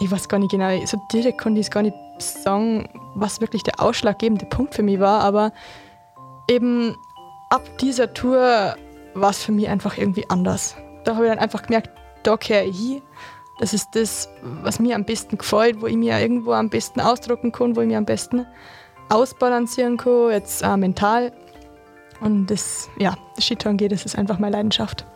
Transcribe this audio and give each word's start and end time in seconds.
Ich 0.00 0.10
weiß 0.10 0.28
gar 0.28 0.38
nicht 0.38 0.50
genau, 0.50 0.84
so 0.84 1.00
direkt 1.12 1.40
konnte 1.40 1.60
ich 1.60 1.66
es 1.66 1.70
gar 1.70 1.82
nicht 1.82 1.96
sagen, 2.18 2.88
was 3.14 3.40
wirklich 3.40 3.62
der 3.62 3.80
ausschlaggebende 3.80 4.46
Punkt 4.46 4.74
für 4.74 4.82
mich 4.82 5.00
war, 5.00 5.20
aber 5.20 5.52
eben 6.48 6.94
ab 7.50 7.62
dieser 7.78 8.12
Tour 8.12 8.76
war 9.14 9.30
es 9.30 9.42
für 9.42 9.52
mich 9.52 9.68
einfach 9.68 9.96
irgendwie 9.98 10.28
anders. 10.28 10.76
Da 11.04 11.14
habe 11.14 11.26
ich 11.26 11.30
dann 11.30 11.38
einfach 11.38 11.62
gemerkt, 11.62 11.90
da 12.22 12.36
kehre 12.36 12.64
ich 12.64 12.78
hin. 12.78 13.02
Das 13.60 13.74
ist 13.74 13.88
das, 13.92 14.28
was 14.62 14.80
mir 14.80 14.96
am 14.96 15.04
besten 15.04 15.38
gefällt, 15.38 15.80
wo 15.80 15.86
ich 15.86 15.96
mir 15.96 16.18
irgendwo 16.18 16.52
am 16.52 16.70
besten 16.70 17.00
ausdrucken 17.00 17.52
kann, 17.52 17.76
wo 17.76 17.80
ich 17.80 17.86
mir 17.86 17.98
am 17.98 18.06
besten 18.06 18.46
ausbalancieren 19.08 19.98
kann, 19.98 20.30
jetzt 20.30 20.62
äh, 20.62 20.76
mental. 20.76 21.32
Und 22.20 22.46
das, 22.46 22.88
ja, 22.98 23.14
das 23.36 23.44
Skitouren 23.44 23.76
geht, 23.76 23.92
das 23.92 24.04
ist 24.04 24.16
einfach 24.16 24.38
meine 24.38 24.56
Leidenschaft. 24.56 25.06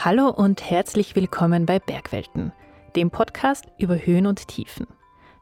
Hallo 0.00 0.28
und 0.28 0.62
herzlich 0.70 1.16
willkommen 1.16 1.66
bei 1.66 1.80
Bergwelten, 1.80 2.52
dem 2.94 3.10
Podcast 3.10 3.66
über 3.78 3.96
Höhen 3.96 4.28
und 4.28 4.46
Tiefen. 4.46 4.86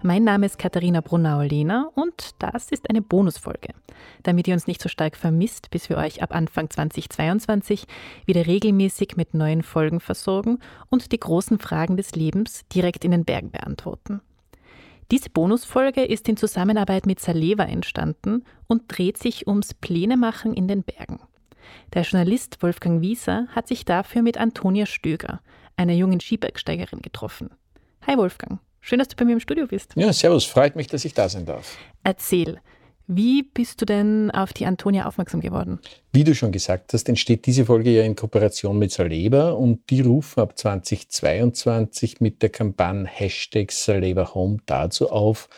Mein 0.03 0.25
Name 0.25 0.47
ist 0.47 0.59
Katharina 0.59 1.03
Brunauer-Lehner 1.03 1.91
und 1.95 2.31
das 2.39 2.71
ist 2.71 2.89
eine 2.89 3.03
Bonusfolge, 3.03 3.75
damit 4.23 4.49
ihr 4.49 4.55
uns 4.55 4.67
nicht 4.67 4.81
so 4.81 4.89
stark 4.89 5.15
vermisst, 5.15 5.69
bis 5.69 5.91
wir 5.91 5.99
euch 5.99 6.23
ab 6.23 6.35
Anfang 6.35 6.71
2022 6.71 7.85
wieder 8.25 8.47
regelmäßig 8.47 9.19
mit 9.19 9.35
neuen 9.35 9.63
Folgen 9.63 10.01
versorgen 10.01 10.61
und 10.89 11.13
die 11.13 11.21
großen 11.21 11.59
Fragen 11.59 11.99
des 11.99 12.17
Lebens 12.17 12.65
direkt 12.75 13.05
in 13.05 13.11
den 13.11 13.27
Bergen 13.27 13.51
beantworten. 13.51 14.23
Diese 15.11 15.29
Bonusfolge 15.29 16.03
ist 16.03 16.31
in 16.31 16.39
Zusammenarbeit 16.39 17.05
mit 17.05 17.21
Saleva 17.21 17.65
entstanden 17.65 18.43
und 18.69 18.85
dreht 18.89 19.19
sich 19.19 19.47
ums 19.47 19.75
Plänemachen 19.75 20.55
in 20.55 20.67
den 20.67 20.83
Bergen. 20.83 21.21
Der 21.95 22.03
Journalist 22.03 22.63
Wolfgang 22.63 23.01
Wieser 23.01 23.47
hat 23.55 23.69
sich 23.69 23.85
dafür 23.85 24.23
mit 24.23 24.39
Antonia 24.39 24.87
Stöger, 24.87 25.41
einer 25.77 25.93
jungen 25.93 26.21
Skibergsteigerin, 26.21 27.01
getroffen. 27.03 27.51
Hi 28.07 28.17
Wolfgang. 28.17 28.61
Schön, 28.81 28.99
dass 28.99 29.09
du 29.09 29.17
bei 29.17 29.25
mir 29.25 29.33
im 29.33 29.41
Studio 29.41 29.67
bist. 29.67 29.95
Ja, 29.97 30.13
servus, 30.13 30.45
freut 30.45 30.77
mich, 30.77 30.87
dass 30.87 31.05
ich 31.05 31.13
da 31.13 31.29
sein 31.29 31.45
darf. 31.45 31.77
Erzähl, 32.05 32.61
wie 33.09 33.45
bist 33.45 33.81
du 33.81 33.85
denn 33.85 34.33
auf 34.33 34.53
die 34.53 34.67
Antonia 34.67 35.07
aufmerksam 35.07 35.41
geworden? 35.41 35.79
Wie 36.13 36.25
du 36.25 36.35
schon 36.35 36.51
gesagt 36.51 36.93
hast, 36.93 37.09
entsteht 37.09 37.47
diese 37.47 37.65
Folge 37.65 37.91
ja 37.91 38.03
in 38.03 38.17
Kooperation 38.17 38.79
mit 38.79 38.91
Saleva 38.91 39.51
und 39.51 39.91
die 39.91 40.01
rufen 40.01 40.41
ab 40.41 40.59
2022 40.59 42.21
mit 42.21 42.43
der 42.43 42.49
Kampagne 42.49 43.07
Hashtag 43.07 43.71
Saleva 43.71 44.35
Home 44.35 44.59
dazu 44.67 45.11
auf, 45.11 45.49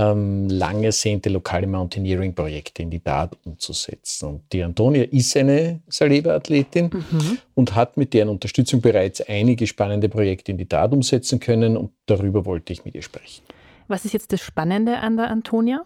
ähm, 0.00 0.48
lang 0.48 0.82
ersehnte 0.82 1.28
lokale 1.28 1.66
Mountaineering-Projekte 1.66 2.82
in 2.82 2.90
die 2.90 3.00
Tat 3.00 3.36
umzusetzen. 3.44 4.28
Und 4.28 4.52
die 4.52 4.62
Antonia 4.62 5.04
ist 5.04 5.36
eine 5.36 5.80
Saleba-Athletin 5.88 6.90
mhm. 6.92 7.38
und 7.54 7.74
hat 7.74 7.96
mit 7.96 8.14
deren 8.14 8.28
Unterstützung 8.28 8.80
bereits 8.80 9.20
einige 9.20 9.66
spannende 9.66 10.08
Projekte 10.08 10.52
in 10.52 10.58
die 10.58 10.66
Tat 10.66 10.92
umsetzen 10.92 11.40
können 11.40 11.76
und 11.76 11.90
darüber 12.06 12.44
wollte 12.46 12.72
ich 12.72 12.84
mit 12.84 12.94
ihr 12.94 13.02
sprechen. 13.02 13.42
Was 13.88 14.04
ist 14.04 14.12
jetzt 14.12 14.32
das 14.32 14.40
Spannende 14.40 14.98
an 14.98 15.16
der 15.16 15.30
Antonia? 15.30 15.84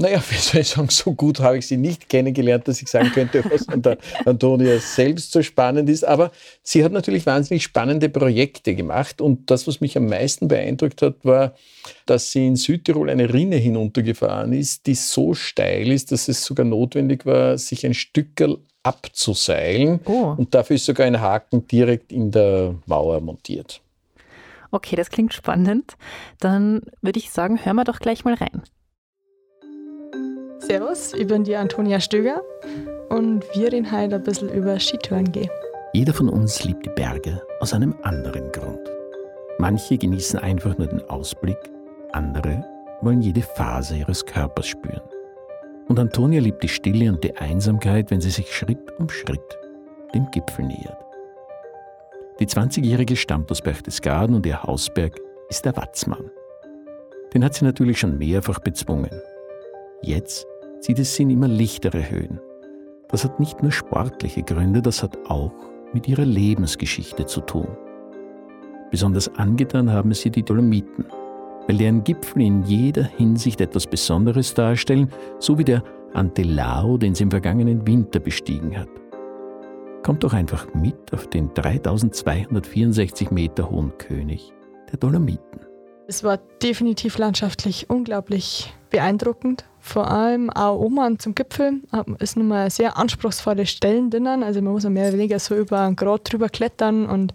Naja, 0.00 0.22
wie 0.30 0.36
soll 0.36 0.60
ich 0.60 0.68
sagen, 0.68 0.88
so 0.90 1.12
gut 1.12 1.40
habe 1.40 1.58
ich 1.58 1.66
sie 1.66 1.76
nicht 1.76 2.08
kennengelernt, 2.08 2.68
dass 2.68 2.80
ich 2.80 2.88
sagen 2.88 3.10
könnte, 3.10 3.44
was 3.50 3.68
an 3.68 3.82
der 3.82 3.98
Antonia 4.24 4.78
selbst 4.78 5.32
so 5.32 5.42
spannend 5.42 5.90
ist. 5.90 6.04
Aber 6.04 6.30
sie 6.62 6.84
hat 6.84 6.92
natürlich 6.92 7.26
wahnsinnig 7.26 7.64
spannende 7.64 8.08
Projekte 8.08 8.76
gemacht. 8.76 9.20
Und 9.20 9.50
das, 9.50 9.66
was 9.66 9.80
mich 9.80 9.96
am 9.96 10.06
meisten 10.06 10.46
beeindruckt 10.46 11.02
hat, 11.02 11.16
war, 11.24 11.54
dass 12.06 12.30
sie 12.30 12.46
in 12.46 12.54
Südtirol 12.54 13.10
eine 13.10 13.34
Rinne 13.34 13.56
hinuntergefahren 13.56 14.52
ist, 14.52 14.86
die 14.86 14.94
so 14.94 15.34
steil 15.34 15.90
ist, 15.90 16.12
dass 16.12 16.28
es 16.28 16.44
sogar 16.44 16.64
notwendig 16.64 17.26
war, 17.26 17.58
sich 17.58 17.84
ein 17.84 17.94
Stückel 17.94 18.58
abzuseilen. 18.84 19.98
Oh. 20.04 20.34
Und 20.36 20.54
dafür 20.54 20.76
ist 20.76 20.86
sogar 20.86 21.08
ein 21.08 21.20
Haken 21.20 21.66
direkt 21.66 22.12
in 22.12 22.30
der 22.30 22.76
Mauer 22.86 23.20
montiert. 23.20 23.80
Okay, 24.70 24.94
das 24.94 25.10
klingt 25.10 25.34
spannend. 25.34 25.96
Dann 26.38 26.82
würde 27.02 27.18
ich 27.18 27.30
sagen, 27.30 27.64
hören 27.64 27.76
wir 27.76 27.84
doch 27.84 27.98
gleich 27.98 28.24
mal 28.24 28.34
rein. 28.34 28.62
Servus, 30.68 31.14
ich 31.14 31.26
bin 31.26 31.44
die 31.44 31.56
Antonia 31.56 31.98
Stöger 31.98 32.42
und 33.08 33.42
wir 33.54 33.72
reden 33.72 33.90
heute 33.90 34.16
ein 34.16 34.22
bisschen 34.22 34.50
über 34.50 34.78
Skitouren 34.78 35.32
gehen. 35.32 35.48
Jeder 35.94 36.12
von 36.12 36.28
uns 36.28 36.62
liebt 36.62 36.84
die 36.84 36.90
Berge 36.90 37.40
aus 37.60 37.72
einem 37.72 37.96
anderen 38.02 38.52
Grund. 38.52 38.86
Manche 39.56 39.96
genießen 39.96 40.38
einfach 40.40 40.76
nur 40.76 40.88
den 40.88 41.00
Ausblick, 41.08 41.56
andere 42.12 42.62
wollen 43.00 43.22
jede 43.22 43.40
Phase 43.40 43.96
ihres 43.96 44.26
Körpers 44.26 44.66
spüren. 44.66 45.00
Und 45.88 45.98
Antonia 45.98 46.42
liebt 46.42 46.62
die 46.62 46.68
Stille 46.68 47.10
und 47.10 47.24
die 47.24 47.34
Einsamkeit, 47.34 48.10
wenn 48.10 48.20
sie 48.20 48.28
sich 48.28 48.54
Schritt 48.54 48.92
um 48.98 49.08
Schritt 49.08 49.58
dem 50.14 50.30
Gipfel 50.32 50.66
nähert. 50.66 51.02
Die 52.40 52.46
20-Jährige 52.46 53.16
stammt 53.16 53.50
aus 53.50 53.62
Berchtesgaden 53.62 54.36
und 54.36 54.44
ihr 54.44 54.62
Hausberg 54.62 55.18
ist 55.48 55.64
der 55.64 55.74
Watzmann. 55.78 56.30
Den 57.32 57.42
hat 57.42 57.54
sie 57.54 57.64
natürlich 57.64 57.98
schon 57.98 58.18
mehrfach 58.18 58.58
bezwungen. 58.58 59.22
Jetzt 60.02 60.46
zieht 60.80 60.98
es 60.98 61.14
sie 61.14 61.24
in 61.24 61.30
immer 61.30 61.48
lichtere 61.48 62.10
Höhen. 62.10 62.40
Das 63.08 63.24
hat 63.24 63.40
nicht 63.40 63.62
nur 63.62 63.72
sportliche 63.72 64.42
Gründe, 64.42 64.82
das 64.82 65.02
hat 65.02 65.18
auch 65.28 65.52
mit 65.92 66.08
ihrer 66.08 66.24
Lebensgeschichte 66.24 67.26
zu 67.26 67.40
tun. 67.40 67.68
Besonders 68.90 69.34
angetan 69.36 69.92
haben 69.92 70.12
sie 70.12 70.30
die 70.30 70.42
Dolomiten, 70.42 71.06
weil 71.66 71.76
deren 71.76 72.04
Gipfel 72.04 72.42
in 72.42 72.62
jeder 72.62 73.04
Hinsicht 73.04 73.60
etwas 73.60 73.86
Besonderes 73.86 74.54
darstellen, 74.54 75.10
so 75.38 75.58
wie 75.58 75.64
der 75.64 75.82
Antelao, 76.14 76.96
den 76.96 77.14
sie 77.14 77.24
im 77.24 77.30
vergangenen 77.30 77.86
Winter 77.86 78.18
bestiegen 78.18 78.78
hat. 78.78 78.88
Kommt 80.02 80.24
doch 80.24 80.32
einfach 80.32 80.72
mit 80.74 81.12
auf 81.12 81.28
den 81.28 81.52
3264 81.52 83.30
Meter 83.30 83.70
hohen 83.70 83.96
König 83.98 84.52
der 84.90 84.98
Dolomiten. 84.98 85.60
Es 86.06 86.24
war 86.24 86.38
definitiv 86.62 87.18
landschaftlich 87.18 87.90
unglaublich 87.90 88.72
beeindruckend. 88.88 89.66
Vor 89.88 90.10
allem 90.10 90.50
auch 90.50 90.78
oben 90.78 91.18
zum 91.18 91.34
Gipfel 91.34 91.80
ist 92.18 92.36
nun 92.36 92.48
mal 92.48 92.70
sehr 92.70 92.98
anspruchsvolle 92.98 93.64
Stellen 93.64 94.10
drinnen. 94.10 94.42
Also 94.42 94.60
man 94.60 94.74
muss 94.74 94.84
mehr 94.84 95.08
oder 95.08 95.16
weniger 95.16 95.38
so 95.38 95.56
über 95.56 95.80
einen 95.80 95.96
Grat 95.96 96.30
drüber 96.30 96.50
klettern 96.50 97.06
und 97.06 97.32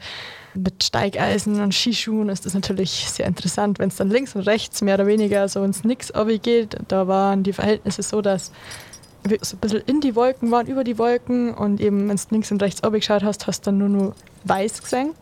mit 0.54 0.84
Steigeisen 0.84 1.60
und 1.60 1.74
Skischuhen 1.74 2.30
ist 2.30 2.46
das 2.46 2.54
natürlich 2.54 3.10
sehr 3.10 3.26
interessant. 3.26 3.80
Wenn 3.80 3.88
es 3.88 3.96
dann 3.96 4.12
links 4.12 4.36
und 4.36 4.44
rechts 4.44 4.84
mehr 4.84 4.94
oder 4.94 5.08
weniger 5.08 5.50
so 5.50 5.64
ins 5.64 5.84
Nix 5.84 6.14
geht, 6.44 6.78
da 6.90 7.08
waren 7.08 7.42
die 7.42 7.54
Verhältnisse 7.54 8.04
so, 8.04 8.22
dass 8.22 8.52
wir 9.24 9.40
so 9.42 9.58
ein 9.58 9.60
bisschen 9.60 9.82
in 9.88 10.00
die 10.00 10.16
Wolken 10.16 10.52
waren, 10.52 10.68
über 10.68 10.84
die 10.84 11.00
Wolken 11.00 11.56
und 11.56 11.82
eben, 11.82 12.08
wenn 12.08 12.18
du 12.18 12.24
links 12.30 12.52
und 12.52 12.62
rechts 12.62 12.84
geschaut 12.84 13.24
hast, 13.24 13.48
hast 13.48 13.66
du 13.66 13.72
dann 13.72 13.80
nur 13.80 13.90
noch 13.90 14.16
weiß 14.44 14.84
gesehen. 14.84 15.16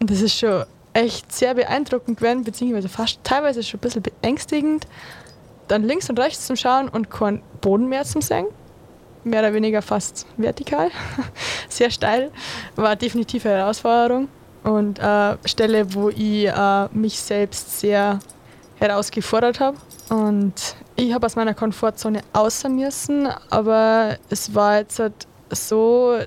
Und 0.00 0.10
das 0.10 0.20
ist 0.20 0.36
schon 0.36 0.64
echt 0.92 1.32
sehr 1.32 1.54
beeindruckend 1.54 2.18
gewesen, 2.18 2.42
beziehungsweise 2.42 2.88
fast 2.88 3.20
teilweise 3.22 3.62
schon 3.62 3.78
ein 3.78 3.82
bisschen 3.82 4.02
beängstigend. 4.02 4.88
Dann 5.72 5.84
links 5.84 6.10
und 6.10 6.18
rechts 6.20 6.46
zum 6.46 6.54
Schauen 6.54 6.90
und 6.90 7.10
kein 7.10 7.40
Boden 7.62 7.88
mehr 7.88 8.04
zum 8.04 8.20
Sehen. 8.20 8.44
Mehr 9.24 9.40
oder 9.40 9.54
weniger 9.54 9.80
fast 9.80 10.26
vertikal. 10.36 10.90
sehr 11.70 11.90
steil. 11.90 12.30
War 12.76 12.94
definitiv 12.94 13.46
eine 13.46 13.54
Herausforderung. 13.54 14.28
Und 14.64 14.98
äh, 14.98 15.38
Stelle, 15.46 15.94
wo 15.94 16.10
ich 16.10 16.46
äh, 16.46 16.88
mich 16.92 17.18
selbst 17.18 17.80
sehr 17.80 18.18
herausgefordert 18.80 19.60
habe. 19.60 19.78
Und 20.10 20.76
ich 20.94 21.14
habe 21.14 21.24
aus 21.24 21.36
meiner 21.36 21.54
Komfortzone 21.54 22.20
außer 22.34 22.68
müssen, 22.68 23.28
aber 23.48 24.18
es 24.28 24.54
war 24.54 24.76
jetzt 24.76 24.98
halt 24.98 25.26
so, 25.48 26.18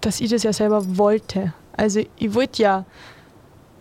dass 0.00 0.18
ich 0.22 0.30
das 0.30 0.44
ja 0.44 0.54
selber 0.54 0.80
wollte. 0.96 1.52
Also 1.76 2.00
ich 2.16 2.34
wollte 2.34 2.62
ja 2.62 2.86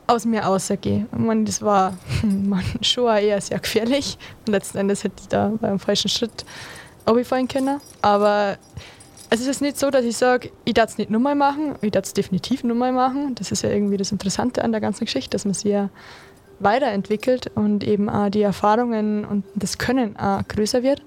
aus 0.08 0.26
mir 0.26 0.42
rausgehe. 0.42 1.08
Ich 1.12 1.18
meine, 1.18 1.44
das 1.46 1.62
war 1.62 1.98
man, 2.24 2.64
schon 2.82 3.16
eher 3.16 3.40
sehr 3.42 3.60
gefährlich. 3.60 4.18
Und 4.46 4.52
letzten 4.52 4.78
Endes 4.78 5.04
hätte 5.04 5.16
ich 5.22 5.28
da 5.28 5.52
beim 5.60 5.80
falschen 5.80 6.10
Schritt 6.10 6.46
runterfallen 7.08 7.48
können. 7.48 7.80
Aber 8.02 8.58
es 9.30 9.46
ist 9.46 9.62
nicht 9.62 9.80
so, 9.80 9.90
dass 9.90 10.06
ich 10.06 10.18
sage, 10.18 10.52
ich 10.66 10.74
darf 10.74 10.92
es 10.92 10.98
nicht 10.98 11.10
nochmal 11.10 11.36
machen, 11.36 11.76
ich 11.82 11.92
darf 11.92 12.06
es 12.06 12.14
definitiv 12.14 12.64
nochmal 12.64 12.92
machen. 12.92 13.36
Das 13.36 13.52
ist 13.52 13.64
ja 13.64 13.70
irgendwie 13.70 13.98
das 13.98 14.12
Interessante 14.12 14.64
an 14.64 14.72
der 14.72 14.82
ganzen 14.82 15.06
Geschichte, 15.06 15.32
dass 15.32 15.46
man 15.46 15.54
sich 15.54 15.72
ja 15.72 15.90
weiterentwickelt 16.60 17.52
und 17.56 17.84
eben 17.84 18.10
auch 18.10 18.30
die 18.30 18.42
Erfahrungen 18.42 19.26
und 19.26 19.44
das 19.56 19.78
Können 19.78 20.18
auch 20.18 20.48
größer 20.48 20.84
wird. 20.84 21.02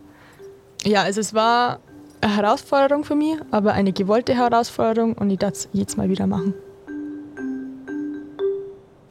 Ja, 0.84 1.02
also 1.02 1.20
es 1.20 1.34
war 1.34 1.80
eine 2.20 2.36
Herausforderung 2.36 3.04
für 3.04 3.14
mich, 3.14 3.36
aber 3.50 3.72
eine 3.72 3.92
gewollte 3.92 4.34
Herausforderung 4.34 5.14
und 5.14 5.30
ich 5.30 5.38
darf 5.38 5.52
es 5.52 5.68
jetzt 5.72 5.96
mal 5.96 6.08
wieder 6.08 6.26
machen. 6.26 6.54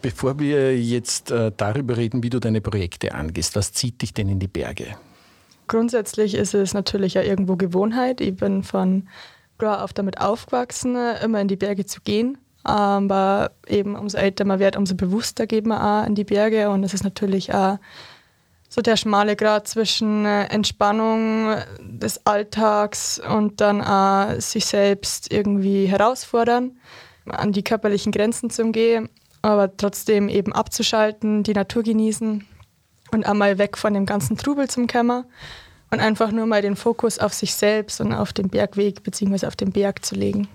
Bevor 0.06 0.38
wir 0.38 0.80
jetzt 0.80 1.32
äh, 1.32 1.52
darüber 1.58 1.98
reden, 1.98 2.22
wie 2.22 2.30
du 2.30 2.40
deine 2.40 2.62
Projekte 2.62 3.16
angehst, 3.16 3.56
was 3.56 3.74
zieht 3.74 4.04
dich 4.04 4.14
denn 4.14 4.30
in 4.30 4.38
die 4.38 4.48
Berge? 4.48 4.96
Grundsätzlich 5.66 6.36
ist 6.36 6.54
es 6.54 6.76
natürlich 6.76 7.16
ja 7.16 7.24
irgendwo 7.24 7.56
Gewohnheit. 7.56 8.22
Ich 8.22 8.36
bin 8.36 8.62
von 8.62 9.08
klar 9.58 9.84
auf 9.84 9.94
damit 9.94 10.22
aufgewachsen, 10.22 10.96
immer 11.24 11.42
in 11.42 11.48
die 11.48 11.56
Berge 11.56 11.88
zu 11.88 12.02
gehen. 12.02 12.38
Aber 12.64 13.54
eben 13.68 13.96
umso 13.96 14.20
älter 14.20 14.46
man 14.46 14.60
wird, 14.60 14.78
umso 14.78 14.94
bewusster 14.94 15.48
geht 15.48 15.66
man 15.66 15.82
auch 15.82 16.08
in 16.08 16.14
die 16.14 16.24
Berge. 16.24 16.70
Und 16.70 16.84
es 16.84 16.94
ist 16.94 17.04
natürlich 17.04 17.52
auch 17.52 17.80
so 18.70 18.84
der 18.84 18.98
schmale 18.98 19.36
Grad 19.36 19.68
zwischen 19.68 20.24
äh, 20.28 20.44
Entspannung 20.50 21.56
des 21.82 22.24
Alltags 22.28 23.20
und 23.28 23.60
dann 23.60 23.82
auch 23.82 24.40
sich 24.40 24.68
selbst 24.68 25.34
irgendwie 25.34 25.88
herausfordern, 25.88 26.78
an 27.26 27.54
die 27.54 27.64
körperlichen 27.64 28.12
Grenzen 28.12 28.52
zu 28.52 28.62
umgehen, 28.62 29.10
aber 29.46 29.76
trotzdem 29.76 30.30
eben 30.30 30.54
abzuschalten, 30.54 31.44
die 31.44 31.54
Natur 31.54 31.84
genießen 31.84 32.46
und 33.12 33.26
einmal 33.26 33.58
weg 33.58 33.78
von 33.78 33.94
dem 33.94 34.06
ganzen 34.06 34.38
Trubel 34.38 34.70
zum 34.70 34.88
Kämmer 34.88 35.26
und 35.92 36.00
einfach 36.00 36.32
nur 36.32 36.46
mal 36.46 36.62
den 36.62 36.76
Fokus 36.76 37.20
auf 37.20 37.34
sich 37.34 37.54
selbst 37.54 38.02
und 38.02 38.14
auf 38.14 38.34
den 38.34 38.50
Bergweg 38.50 39.04
bzw. 39.04 39.48
auf 39.48 39.56
den 39.56 39.72
Berg 39.72 40.06
zu 40.06 40.16
legen. 40.16 40.48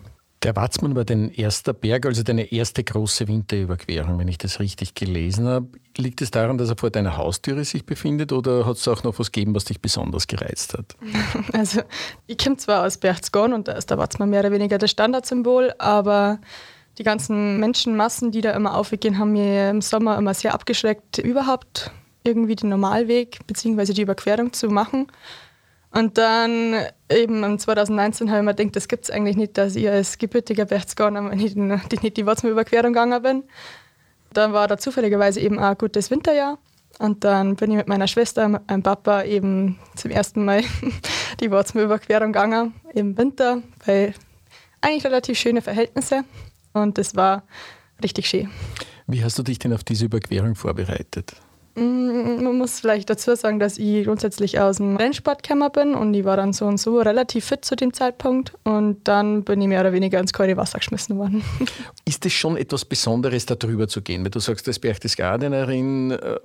Der 0.42 0.56
Watzmann 0.56 0.96
war 0.96 1.04
dein 1.04 1.31
erster 1.31 1.75
Berg, 1.75 2.06
also 2.06 2.22
deine 2.22 2.50
erste 2.50 2.82
große 2.82 3.28
Winterüberquerung, 3.28 4.19
wenn 4.19 4.28
ich 4.28 4.38
das 4.38 4.58
richtig 4.58 4.94
gelesen 4.94 5.46
habe. 5.46 5.69
Liegt 5.98 6.22
es 6.22 6.31
daran, 6.31 6.56
dass 6.56 6.70
er 6.70 6.78
vor 6.78 6.88
deiner 6.88 7.19
Haustüre 7.19 7.62
sich 7.64 7.84
befindet 7.84 8.32
oder 8.32 8.64
hat 8.64 8.76
es 8.76 8.88
auch 8.88 9.04
noch 9.04 9.19
was 9.19 9.32
gegeben, 9.32 9.54
was 9.54 9.66
dich 9.66 9.82
besonders 9.82 10.26
gereizt 10.26 10.75
hat? 10.75 10.96
Also, 11.52 11.82
ich 12.26 12.38
komme 12.38 12.56
zwar 12.56 12.87
aus 12.87 12.96
Berchtesgaden 12.96 13.52
und 13.52 13.69
da 13.69 13.72
ist 13.72 13.90
der 13.90 13.98
Watzmann 13.98 14.31
mehr 14.31 14.40
oder 14.40 14.52
weniger 14.52 14.78
das 14.78 14.90
Standardsymbol, 14.90 15.75
aber 15.78 16.40
die 16.98 17.02
ganzen 17.02 17.58
Menschenmassen, 17.58 18.31
die 18.31 18.40
da 18.40 18.52
immer 18.52 18.76
aufgehen, 18.76 19.19
haben 19.19 19.32
mir 19.32 19.70
im 19.70 19.81
Sommer 19.81 20.19
immer 20.19 20.34
sehr 20.34 20.54
abgeschreckt, 20.54 21.19
überhaupt 21.19 21.90
irgendwie 22.25 22.56
den 22.56 22.69
Normalweg 22.69 23.38
bzw. 23.46 23.92
die 23.92 24.02
Überquerung 24.02 24.52
zu 24.52 24.69
machen. 24.69 25.06
Und 25.92 26.19
dann 26.19 26.75
eben 27.10 27.42
im 27.42 27.58
2019 27.58 28.31
habe 28.31 28.40
ich 28.40 28.44
mir 28.44 28.54
gedacht, 28.54 28.76
das 28.76 28.87
gibt 28.87 29.04
es 29.04 29.10
eigentlich 29.10 29.37
nicht, 29.37 29.58
dass 29.58 29.75
ich 29.75 29.88
als 29.88 30.19
gebürtiger 30.19 30.64
Berchtesgadener 30.64 31.34
nicht, 31.34 31.56
nicht 31.56 32.16
die 32.16 32.26
Watzmann-Überquerung 32.26 32.92
gegangen 32.92 33.22
bin. 33.22 33.44
Dann 34.32 34.52
war 34.52 34.69
da 34.69 34.78
zufälligerweise 34.78 35.40
eben 35.40 35.58
auch 35.58 35.70
ein 35.70 35.78
gutes 35.78 36.10
Winterjahr. 36.10 36.58
Und 37.00 37.25
dann 37.25 37.56
bin 37.56 37.70
ich 37.70 37.76
mit 37.76 37.88
meiner 37.88 38.06
Schwester, 38.06 38.46
mit 38.46 38.69
meinem 38.69 38.82
Papa 38.82 39.22
eben 39.22 39.78
zum 39.96 40.10
ersten 40.10 40.44
Mal 40.44 40.62
die 41.40 41.50
Watzmann-Überquerung 41.50 42.32
gegangen, 42.32 42.75
im 42.94 43.16
Winter, 43.16 43.62
bei 43.84 44.14
eigentlich 44.81 45.04
relativ 45.04 45.38
schöne 45.38 45.62
Verhältnisse. 45.62 46.25
Und 46.72 46.99
das 46.99 47.17
war 47.17 47.43
richtig 48.02 48.28
schön. 48.28 48.49
Wie 49.06 49.25
hast 49.25 49.38
du 49.38 49.43
dich 49.43 49.58
denn 49.58 49.72
auf 49.72 49.84
diese 49.84 50.05
Überquerung 50.05 50.55
vorbereitet? 50.55 51.34
Mm, 51.76 52.43
man 52.43 52.58
muss 52.58 52.81
vielleicht 52.81 53.08
dazu 53.11 53.34
sagen, 53.37 53.61
dass 53.61 53.78
ich 53.78 54.05
grundsätzlich 54.05 54.58
aus 54.58 54.78
dem 54.78 54.96
Rennsportkammer 54.96 55.70
bin 55.70 55.94
und 55.94 56.12
ich 56.14 56.25
war 56.25 56.37
dann 56.37 56.52
so 56.52 56.67
und 56.67 56.78
so 56.78 56.99
relativ 56.99 57.44
fit 57.44 57.64
zu 57.64 57.76
dem 57.76 57.93
Zeitpunkt 57.93 58.55
und 58.64 59.06
dann 59.06 59.44
bin 59.44 59.61
ich 59.61 59.69
mehr 59.69 59.81
oder 59.81 59.93
weniger 59.93 60.19
ins 60.19 60.32
kalte 60.32 60.56
Wasser 60.56 60.78
geschmissen 60.78 61.17
worden. 61.17 61.44
Ist 62.05 62.26
es 62.26 62.32
schon 62.32 62.56
etwas 62.56 62.84
Besonderes, 62.84 63.46
da 63.46 63.55
drüber 63.55 63.87
zu 63.87 64.02
gehen? 64.02 64.25
Weil 64.25 64.31
du 64.31 64.40
sagst, 64.40 64.66
als 64.66 64.81
Berchtesgadenerin 64.81 66.11
äh, 66.11 66.37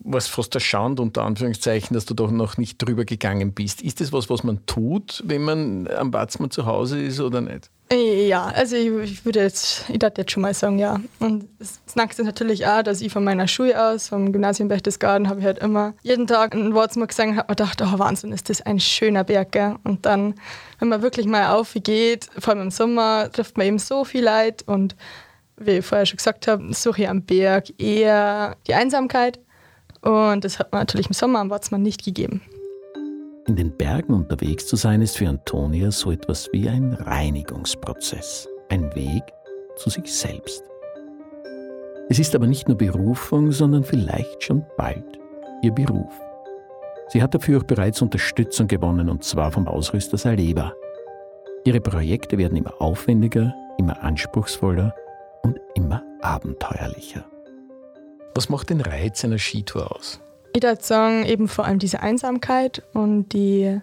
war 0.00 0.18
es 0.18 0.26
fast 0.26 0.54
erschauend, 0.54 0.98
unter 0.98 1.22
Anführungszeichen, 1.22 1.94
dass 1.94 2.04
du 2.04 2.14
doch 2.14 2.32
noch 2.32 2.56
nicht 2.56 2.78
drüber 2.78 3.04
gegangen 3.04 3.52
bist. 3.52 3.82
Ist 3.82 4.00
das 4.00 4.12
was, 4.12 4.28
was 4.28 4.42
man 4.42 4.66
tut, 4.66 5.22
wenn 5.26 5.42
man 5.42 5.86
am 5.88 6.10
Batzmann 6.10 6.50
zu 6.50 6.66
Hause 6.66 7.00
ist 7.00 7.20
oder 7.20 7.40
nicht? 7.40 7.70
Ja, 7.92 8.46
also 8.46 8.74
ich, 8.74 8.88
ich 9.12 9.24
würde 9.24 9.42
jetzt, 9.42 9.88
ich 9.88 10.00
dachte 10.00 10.22
jetzt 10.22 10.32
schon 10.32 10.42
mal 10.42 10.52
sagen, 10.54 10.78
ja. 10.78 11.00
Und 11.20 11.48
das 11.60 11.80
Snackste 11.88 12.22
ist 12.22 12.26
natürlich 12.26 12.66
auch, 12.66 12.82
dass 12.82 13.00
ich 13.00 13.12
von 13.12 13.22
meiner 13.22 13.46
Schule 13.46 13.80
aus, 13.80 14.08
vom 14.08 14.32
Gymnasium 14.32 14.68
Berchtesgaden, 14.68 15.28
habe 15.28 15.38
ich 15.38 15.46
halt 15.46 15.60
immer 15.60 15.94
jeden 16.02 16.26
Tag 16.26 16.54
ein 16.54 16.74
Wort 16.74 16.96
mal 16.96 17.06
gesungen 17.06 17.32
und 17.34 17.38
habe 17.38 17.52
mir 17.52 17.54
gedacht, 17.54 17.80
oh 17.82 17.98
Wahnsinn, 17.98 18.32
ist 18.32 18.50
das 18.50 18.60
ein 18.62 18.80
schöner 18.80 19.22
Berg, 19.22 19.52
gell? 19.52 19.76
Und 19.84 20.04
dann, 20.04 20.34
wenn 20.80 20.88
man 20.88 21.02
wirklich 21.02 21.26
mal 21.26 21.54
aufgeht, 21.54 22.28
vor 22.36 22.54
allem 22.54 22.62
im 22.64 22.70
Sommer, 22.72 23.30
trifft 23.30 23.56
man 23.56 23.68
eben 23.68 23.78
so 23.78 24.04
viel 24.04 24.24
Leid 24.24 24.64
und 24.66 24.96
wie 25.56 25.78
ich 25.78 25.86
vorher 25.86 26.06
schon 26.06 26.16
gesagt 26.16 26.48
habe, 26.48 26.74
suche 26.74 27.02
ich 27.02 27.08
am 27.08 27.22
Berg 27.22 27.66
eher 27.80 28.56
die 28.66 28.74
Einsamkeit 28.74 29.38
und 30.00 30.44
das 30.44 30.58
hat 30.58 30.72
man 30.72 30.80
natürlich 30.80 31.06
im 31.06 31.14
Sommer 31.14 31.38
am 31.38 31.50
Watzmann 31.50 31.82
nicht 31.82 32.04
gegeben. 32.04 32.42
In 33.46 33.54
den 33.54 33.76
Bergen 33.76 34.12
unterwegs 34.12 34.66
zu 34.66 34.74
sein, 34.74 35.00
ist 35.02 35.18
für 35.18 35.28
Antonia 35.28 35.92
so 35.92 36.10
etwas 36.10 36.48
wie 36.52 36.68
ein 36.68 36.94
Reinigungsprozess, 36.94 38.48
ein 38.68 38.92
Weg 38.96 39.22
zu 39.76 39.88
sich 39.88 40.12
selbst. 40.12 40.64
Es 42.08 42.18
ist 42.18 42.34
aber 42.34 42.48
nicht 42.48 42.66
nur 42.66 42.76
Berufung, 42.76 43.52
sondern 43.52 43.84
vielleicht 43.84 44.42
schon 44.42 44.64
bald 44.76 45.20
ihr 45.62 45.72
Beruf. 45.72 46.12
Sie 47.08 47.22
hat 47.22 47.34
dafür 47.36 47.60
auch 47.60 47.64
bereits 47.64 48.02
Unterstützung 48.02 48.66
gewonnen, 48.66 49.08
und 49.08 49.22
zwar 49.22 49.52
vom 49.52 49.68
Ausrüster 49.68 50.18
Saleva. 50.18 50.72
Ihre 51.64 51.80
Projekte 51.80 52.38
werden 52.38 52.56
immer 52.56 52.74
aufwendiger, 52.80 53.54
immer 53.78 54.02
anspruchsvoller 54.02 54.92
und 55.42 55.60
immer 55.74 56.02
abenteuerlicher. 56.20 57.24
Was 58.34 58.48
macht 58.48 58.70
den 58.70 58.80
Reiz 58.80 59.24
einer 59.24 59.38
Skitour 59.38 59.94
aus? 59.94 60.20
Ich 60.56 60.62
würde 60.62 60.82
sagen, 60.82 61.26
eben 61.26 61.48
vor 61.48 61.66
allem 61.66 61.78
diese 61.78 62.00
Einsamkeit 62.00 62.82
und 62.94 63.34
die 63.34 63.78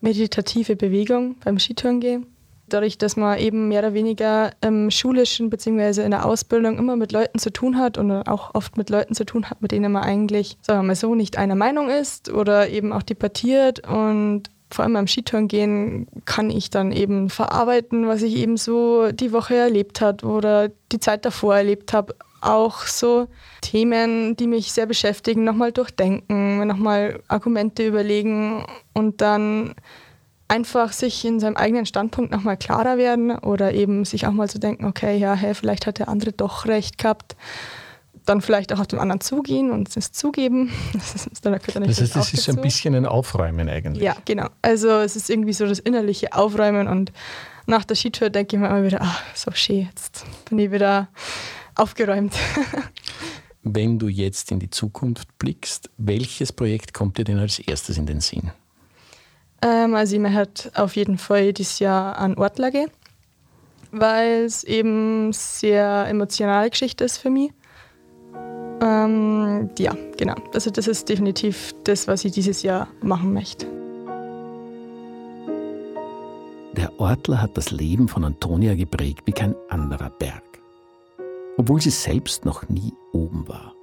meditative 0.00 0.74
Bewegung 0.74 1.36
beim 1.44 1.58
Skitouren 1.58 2.00
gehen. 2.00 2.26
Dadurch, 2.66 2.96
dass 2.96 3.16
man 3.16 3.38
eben 3.38 3.68
mehr 3.68 3.80
oder 3.80 3.92
weniger 3.92 4.52
im 4.62 4.90
schulischen 4.90 5.50
bzw. 5.50 6.02
in 6.02 6.12
der 6.12 6.24
Ausbildung 6.24 6.78
immer 6.78 6.96
mit 6.96 7.12
Leuten 7.12 7.38
zu 7.38 7.52
tun 7.52 7.76
hat 7.76 7.98
und 7.98 8.10
auch 8.10 8.54
oft 8.54 8.78
mit 8.78 8.88
Leuten 8.88 9.14
zu 9.14 9.26
tun 9.26 9.50
hat, 9.50 9.60
mit 9.60 9.70
denen 9.70 9.92
man 9.92 10.02
eigentlich, 10.02 10.56
sagen 10.62 10.80
wir 10.80 10.86
mal 10.86 10.96
so, 10.96 11.14
nicht 11.14 11.36
einer 11.36 11.56
Meinung 11.56 11.90
ist 11.90 12.30
oder 12.30 12.70
eben 12.70 12.94
auch 12.94 13.02
debattiert 13.02 13.86
und 13.86 14.44
vor 14.70 14.84
allem 14.84 14.94
beim 14.94 15.06
Skitouren 15.06 15.46
gehen 15.46 16.06
kann 16.24 16.48
ich 16.48 16.70
dann 16.70 16.90
eben 16.92 17.28
verarbeiten, 17.28 18.06
was 18.06 18.22
ich 18.22 18.36
eben 18.36 18.56
so 18.56 19.12
die 19.12 19.34
Woche 19.34 19.56
erlebt 19.56 20.00
habe 20.00 20.26
oder 20.26 20.70
die 20.90 21.00
Zeit 21.00 21.26
davor 21.26 21.56
erlebt 21.56 21.92
habe 21.92 22.14
auch 22.42 22.82
so 22.86 23.28
Themen, 23.60 24.36
die 24.36 24.46
mich 24.46 24.72
sehr 24.72 24.86
beschäftigen, 24.86 25.44
nochmal 25.44 25.72
durchdenken, 25.72 26.66
nochmal 26.66 27.20
Argumente 27.28 27.86
überlegen 27.86 28.64
und 28.92 29.20
dann 29.20 29.74
einfach 30.52 30.92
sich 30.92 31.24
in 31.24 31.40
seinem 31.40 31.56
eigenen 31.56 31.86
Standpunkt 31.86 32.30
nochmal 32.30 32.58
klarer 32.58 32.98
werden 32.98 33.30
oder 33.38 33.72
eben 33.72 34.04
sich 34.04 34.26
auch 34.26 34.32
mal 34.32 34.48
zu 34.48 34.54
so 34.54 34.58
denken, 34.58 34.84
okay, 34.84 35.16
ja, 35.16 35.34
hey, 35.34 35.54
vielleicht 35.54 35.86
hat 35.86 35.98
der 35.98 36.08
andere 36.08 36.32
doch 36.32 36.66
recht 36.66 36.98
gehabt. 36.98 37.36
Dann 38.26 38.40
vielleicht 38.40 38.72
auch 38.72 38.78
auf 38.78 38.86
den 38.86 38.98
anderen 38.98 39.20
zugehen 39.20 39.70
und 39.70 39.96
es 39.96 40.12
zugeben. 40.12 40.70
Das, 40.92 41.26
ist, 41.26 41.44
dann 41.44 41.54
das 41.54 42.00
heißt, 42.00 42.16
es 42.16 42.34
ist 42.34 42.44
so 42.44 42.52
ein 42.52 42.60
bisschen 42.60 42.94
ein 42.94 43.06
Aufräumen 43.06 43.68
eigentlich. 43.68 44.02
Ja, 44.02 44.14
genau. 44.26 44.48
Also 44.60 44.90
es 44.90 45.16
ist 45.16 45.30
irgendwie 45.30 45.54
so 45.54 45.66
das 45.66 45.78
innerliche 45.78 46.34
Aufräumen 46.34 46.86
und 46.86 47.12
nach 47.66 47.84
der 47.84 47.96
Skitour 47.96 48.28
denke 48.28 48.56
ich 48.56 48.60
mir 48.60 48.68
immer 48.68 48.84
wieder, 48.84 48.98
ach, 49.00 49.22
so 49.34 49.50
schön, 49.52 49.88
jetzt 49.90 50.26
bin 50.48 50.58
ich 50.58 50.70
wieder 50.70 51.08
aufgeräumt. 51.74 52.34
Wenn 53.62 53.98
du 53.98 54.08
jetzt 54.08 54.50
in 54.50 54.58
die 54.58 54.70
Zukunft 54.70 55.38
blickst, 55.38 55.88
welches 55.96 56.52
Projekt 56.52 56.92
kommt 56.94 57.18
dir 57.18 57.24
denn 57.24 57.38
als 57.38 57.58
erstes 57.60 57.96
in 57.96 58.06
den 58.06 58.20
Sinn? 58.20 58.50
Ähm, 59.62 59.94
also 59.94 60.16
ich 60.16 60.20
möchte 60.20 60.72
auf 60.74 60.96
jeden 60.96 61.16
Fall 61.16 61.52
dieses 61.52 61.78
Jahr 61.78 62.18
an 62.18 62.34
Ortler 62.34 62.72
gehen, 62.72 62.90
weil 63.92 64.44
es 64.44 64.64
eben 64.64 65.32
sehr 65.32 66.06
emotionale 66.08 66.70
Geschichte 66.70 67.04
ist 67.04 67.18
für 67.18 67.30
mich. 67.30 67.52
Ähm, 68.82 69.70
ja, 69.78 69.96
genau. 70.16 70.34
Also 70.52 70.70
das 70.70 70.88
ist 70.88 71.08
definitiv 71.08 71.72
das, 71.84 72.08
was 72.08 72.24
ich 72.24 72.32
dieses 72.32 72.62
Jahr 72.64 72.88
machen 73.00 73.32
möchte. 73.32 73.66
Der 76.76 76.98
Ortler 76.98 77.40
hat 77.40 77.56
das 77.56 77.70
Leben 77.70 78.08
von 78.08 78.24
Antonia 78.24 78.74
geprägt 78.74 79.20
wie 79.26 79.32
kein 79.32 79.54
anderer 79.68 80.10
Berg 80.10 80.51
obwohl 81.62 81.80
sie 81.80 81.90
selbst 81.90 82.44
noch 82.44 82.68
nie 82.68 82.92
oben 83.12 83.46
war. 83.46 83.76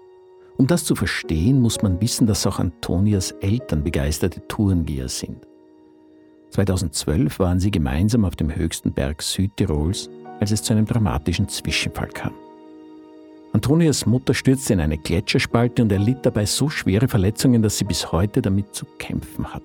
Um 0.58 0.68
das 0.68 0.84
zu 0.84 0.96
verstehen, 0.96 1.62
muss 1.62 1.82
man 1.82 2.02
wissen, 2.02 2.28
dass 2.28 2.46
auch 2.46 2.60
Antonias 2.60 3.32
Eltern 3.40 3.86
begeisterte 3.86 4.46
Tourengeher 4.50 5.08
sind. 5.08 5.48
2012 6.50 7.40
waren 7.40 7.62
sie 7.62 7.72
gemeinsam 7.72 8.26
auf 8.26 8.36
dem 8.36 8.54
höchsten 8.54 8.92
Berg 8.92 9.22
Südtirols, 9.22 10.10
als 10.42 10.52
es 10.52 10.62
zu 10.62 10.74
einem 10.74 10.88
dramatischen 10.88 11.48
Zwischenfall 11.48 12.10
kam. 12.10 12.34
Antonias 13.54 14.06
Mutter 14.06 14.34
stürzte 14.34 14.74
in 14.74 14.82
eine 14.82 14.98
Gletscherspalte 14.98 15.82
und 15.82 15.92
erlitt 15.94 16.26
dabei 16.26 16.46
so 16.46 16.68
schwere 16.68 17.08
Verletzungen, 17.08 17.62
dass 17.62 17.78
sie 17.78 17.86
bis 17.86 18.12
heute 18.12 18.42
damit 18.42 18.76
zu 18.76 18.86
kämpfen 18.98 19.54
hat. 19.54 19.64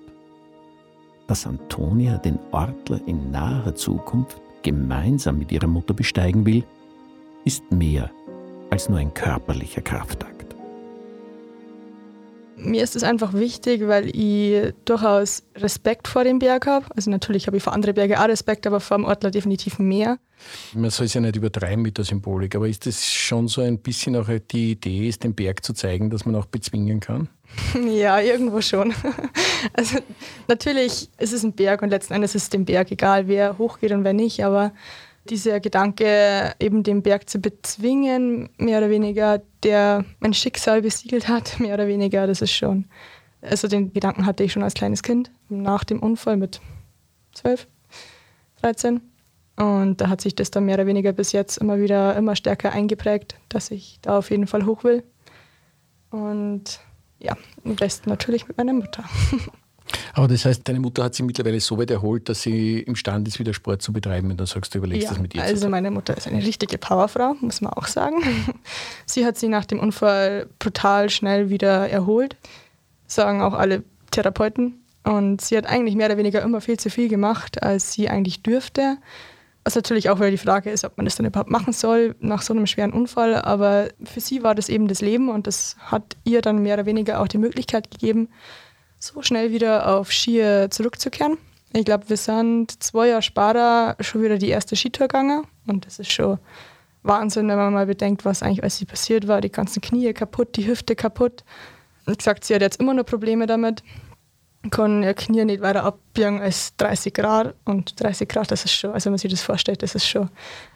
Dass 1.27 1.45
Antonia 1.45 2.17
den 2.17 2.39
Ortler 2.53 3.01
in 3.07 3.31
naher 3.31 3.75
Zukunft 3.75 4.39
gemeinsam 4.63 5.37
mit 5.37 5.51
ihrer 5.51 5.67
Mutter 5.67 5.93
besteigen 5.93 6.45
will, 6.45 6.63
ist 7.45 7.71
mehr 7.71 8.09
als 8.71 8.89
nur 8.89 8.99
ein 8.99 9.13
körperlicher 9.13 9.81
Kraftakt. 9.81 10.55
Mir 12.57 12.83
ist 12.83 12.95
es 12.95 13.03
einfach 13.03 13.33
wichtig, 13.33 13.87
weil 13.87 14.15
ich 14.15 14.73
durchaus 14.85 15.43
Respekt 15.55 16.07
vor 16.07 16.23
dem 16.23 16.39
Berg 16.39 16.65
habe. 16.65 16.85
Also 16.95 17.11
natürlich 17.11 17.47
habe 17.47 17.57
ich 17.57 17.63
vor 17.63 17.73
anderen 17.73 17.93
Bergen 17.93 18.15
auch 18.15 18.27
Respekt, 18.27 18.65
aber 18.65 18.79
vor 18.79 18.97
dem 18.97 19.05
Ortler 19.05 19.29
definitiv 19.29 19.77
mehr. 19.77 20.17
Man 20.73 20.89
soll 20.89 21.05
es 21.05 21.13
ja 21.13 21.21
nicht 21.21 21.35
übertreiben 21.35 21.81
mit 21.81 21.97
der 21.97 22.05
Symbolik, 22.05 22.55
aber 22.55 22.67
ist 22.67 22.85
das 22.85 23.05
schon 23.05 23.47
so 23.47 23.61
ein 23.61 23.79
bisschen 23.79 24.15
auch 24.15 24.29
die 24.51 24.71
Idee, 24.71 25.07
ist 25.09 25.23
dem 25.23 25.35
Berg 25.35 25.63
zu 25.63 25.73
zeigen, 25.73 26.09
dass 26.09 26.25
man 26.25 26.35
auch 26.35 26.45
bezwingen 26.45 26.99
kann? 26.99 27.29
Ja, 27.87 28.19
irgendwo 28.19 28.61
schon. 28.61 28.93
Also 29.73 29.97
natürlich 30.47 31.09
ist 31.17 31.33
es 31.33 31.43
ein 31.43 31.53
Berg 31.53 31.81
und 31.81 31.89
letzten 31.89 32.13
Endes 32.13 32.35
ist 32.35 32.43
es 32.43 32.49
dem 32.49 32.65
Berg 32.65 32.91
egal, 32.91 33.27
wer 33.27 33.57
hochgeht 33.57 33.91
und 33.91 34.03
wer 34.03 34.13
nicht, 34.13 34.43
aber 34.43 34.71
dieser 35.29 35.59
Gedanke, 35.59 36.53
eben 36.59 36.83
den 36.83 37.01
Berg 37.01 37.29
zu 37.29 37.39
bezwingen, 37.39 38.49
mehr 38.57 38.77
oder 38.79 38.89
weniger, 38.89 39.41
der 39.63 40.05
mein 40.19 40.33
Schicksal 40.33 40.81
besiegelt 40.81 41.27
hat, 41.27 41.59
mehr 41.59 41.73
oder 41.73 41.87
weniger, 41.87 42.27
das 42.27 42.41
ist 42.41 42.53
schon. 42.53 42.85
Also 43.41 43.67
den 43.67 43.93
Gedanken 43.93 44.25
hatte 44.25 44.43
ich 44.43 44.53
schon 44.53 44.63
als 44.63 44.73
kleines 44.73 45.03
Kind, 45.03 45.31
nach 45.49 45.83
dem 45.83 45.99
Unfall 45.99 46.37
mit 46.37 46.61
12, 47.33 47.67
13. 48.61 49.01
Und 49.57 50.01
da 50.01 50.09
hat 50.09 50.21
sich 50.21 50.35
das 50.35 50.51
dann 50.51 50.65
mehr 50.65 50.75
oder 50.75 50.87
weniger 50.87 51.13
bis 51.13 51.31
jetzt 51.31 51.57
immer 51.57 51.79
wieder 51.79 52.15
immer 52.15 52.35
stärker 52.35 52.71
eingeprägt, 52.71 53.35
dass 53.49 53.71
ich 53.71 53.99
da 54.01 54.17
auf 54.17 54.29
jeden 54.29 54.47
Fall 54.47 54.65
hoch 54.65 54.83
will. 54.83 55.03
Und 56.09 56.79
ja, 57.19 57.35
am 57.63 57.75
besten 57.75 58.09
natürlich 58.09 58.47
mit 58.47 58.57
meiner 58.57 58.73
Mutter. 58.73 59.03
Aber 60.13 60.27
das 60.27 60.45
heißt, 60.45 60.67
deine 60.67 60.79
Mutter 60.79 61.03
hat 61.03 61.15
sich 61.15 61.25
mittlerweile 61.25 61.59
so 61.59 61.77
weit 61.77 61.91
erholt, 61.91 62.29
dass 62.29 62.41
sie 62.41 62.79
imstande 62.79 63.29
ist, 63.29 63.39
wieder 63.39 63.53
Sport 63.53 63.81
zu 63.81 63.91
betreiben 63.93 64.31
und 64.31 64.37
dann 64.37 64.47
sagst 64.47 64.73
du, 64.73 64.77
überlegst 64.77 65.03
ja, 65.03 65.09
das 65.09 65.19
mit 65.19 65.35
ihr. 65.35 65.43
Also 65.43 65.69
meine 65.69 65.91
Mutter 65.91 66.15
ist 66.15 66.27
eine 66.27 66.43
richtige 66.43 66.77
Powerfrau, 66.77 67.35
muss 67.41 67.61
man 67.61 67.73
auch 67.73 67.87
sagen. 67.87 68.17
Sie 69.05 69.25
hat 69.25 69.37
sich 69.37 69.49
nach 69.49 69.65
dem 69.65 69.79
Unfall 69.79 70.47
brutal 70.59 71.09
schnell 71.09 71.49
wieder 71.49 71.89
erholt, 71.89 72.35
sagen 73.07 73.41
auch 73.41 73.53
alle 73.53 73.83
Therapeuten. 74.11 74.81
Und 75.03 75.41
sie 75.41 75.55
hat 75.55 75.67
eigentlich 75.67 75.95
mehr 75.95 76.07
oder 76.07 76.17
weniger 76.17 76.41
immer 76.41 76.61
viel 76.61 76.79
zu 76.79 76.89
viel 76.89 77.09
gemacht, 77.09 77.61
als 77.61 77.93
sie 77.93 78.09
eigentlich 78.09 78.41
dürfte. 78.41 78.97
Was 79.63 79.75
natürlich 79.75 80.09
auch 80.09 80.17
wieder 80.17 80.31
die 80.31 80.37
Frage 80.37 80.71
ist, 80.71 80.83
ob 80.83 80.97
man 80.97 81.05
das 81.05 81.15
dann 81.15 81.27
überhaupt 81.27 81.49
machen 81.49 81.73
soll 81.73 82.15
nach 82.19 82.41
so 82.41 82.53
einem 82.53 82.65
schweren 82.65 82.91
Unfall. 82.91 83.35
Aber 83.35 83.89
für 84.03 84.19
sie 84.19 84.41
war 84.41 84.55
das 84.55 84.67
eben 84.67 84.87
das 84.87 85.01
Leben 85.01 85.29
und 85.29 85.45
das 85.45 85.75
hat 85.79 86.17
ihr 86.23 86.41
dann 86.41 86.63
mehr 86.63 86.73
oder 86.73 86.87
weniger 86.87 87.21
auch 87.21 87.27
die 87.27 87.37
Möglichkeit 87.37 87.91
gegeben, 87.91 88.29
so 88.99 89.21
schnell 89.21 89.51
wieder 89.51 89.95
auf 89.95 90.11
Skier 90.11 90.69
zurückzukehren. 90.71 91.37
Ich 91.73 91.85
glaube, 91.85 92.07
wir 92.07 92.17
sind 92.17 92.83
zwei 92.83 93.09
Jahre 93.09 93.21
später 93.21 93.97
schon 93.99 94.23
wieder 94.23 94.37
die 94.37 94.49
erste 94.49 94.75
Skitour 94.75 95.07
gegangen 95.07 95.45
und 95.67 95.85
das 95.85 95.99
ist 95.99 96.11
schon 96.11 96.39
Wahnsinn, 97.03 97.47
wenn 97.47 97.57
man 97.57 97.73
mal 97.73 97.85
bedenkt, 97.85 98.25
was 98.25 98.41
eigentlich 98.41 98.63
alles 98.63 98.83
passiert 98.85 99.27
war. 99.27 99.41
Die 99.41 99.51
ganzen 99.51 99.81
Knie 99.81 100.11
kaputt, 100.13 100.55
die 100.55 100.67
Hüfte 100.67 100.95
kaputt. 100.95 101.43
Wie 102.05 102.15
gesagt, 102.15 102.45
sie 102.45 102.55
hat 102.55 102.61
jetzt 102.61 102.79
immer 102.79 102.93
noch 102.93 103.05
Probleme 103.05 103.45
damit. 103.45 103.83
Kann 104.71 105.03
ihr 105.03 105.13
Knie 105.13 105.45
nicht 105.45 105.61
weiter 105.61 105.83
abbiegen 105.83 106.41
als 106.41 106.75
30 106.77 107.13
Grad. 107.13 107.53
Und 107.65 108.01
30 108.01 108.27
Grad, 108.27 108.49
das 108.49 108.65
ist 108.65 108.73
schon, 108.73 108.91
also 108.91 109.05
wenn 109.05 109.13
man 109.13 109.19
sich 109.19 109.29
das 109.29 109.41
vorstellt, 109.41 109.83
das 109.83 109.93
ist 109.93 110.07
schon 110.07 110.29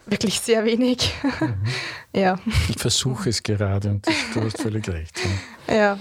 wirklich 0.06 0.40
sehr 0.40 0.64
wenig. 0.66 1.12
Mhm. 1.24 1.56
ja. 2.20 2.40
Ich 2.68 2.80
versuche 2.80 3.30
es 3.30 3.42
gerade 3.42 3.90
und 3.90 4.06
du 4.34 4.42
hast 4.42 4.62
völlig 4.62 4.88
recht. 4.88 5.20
Ja. 5.68 5.74
ja. 5.74 6.00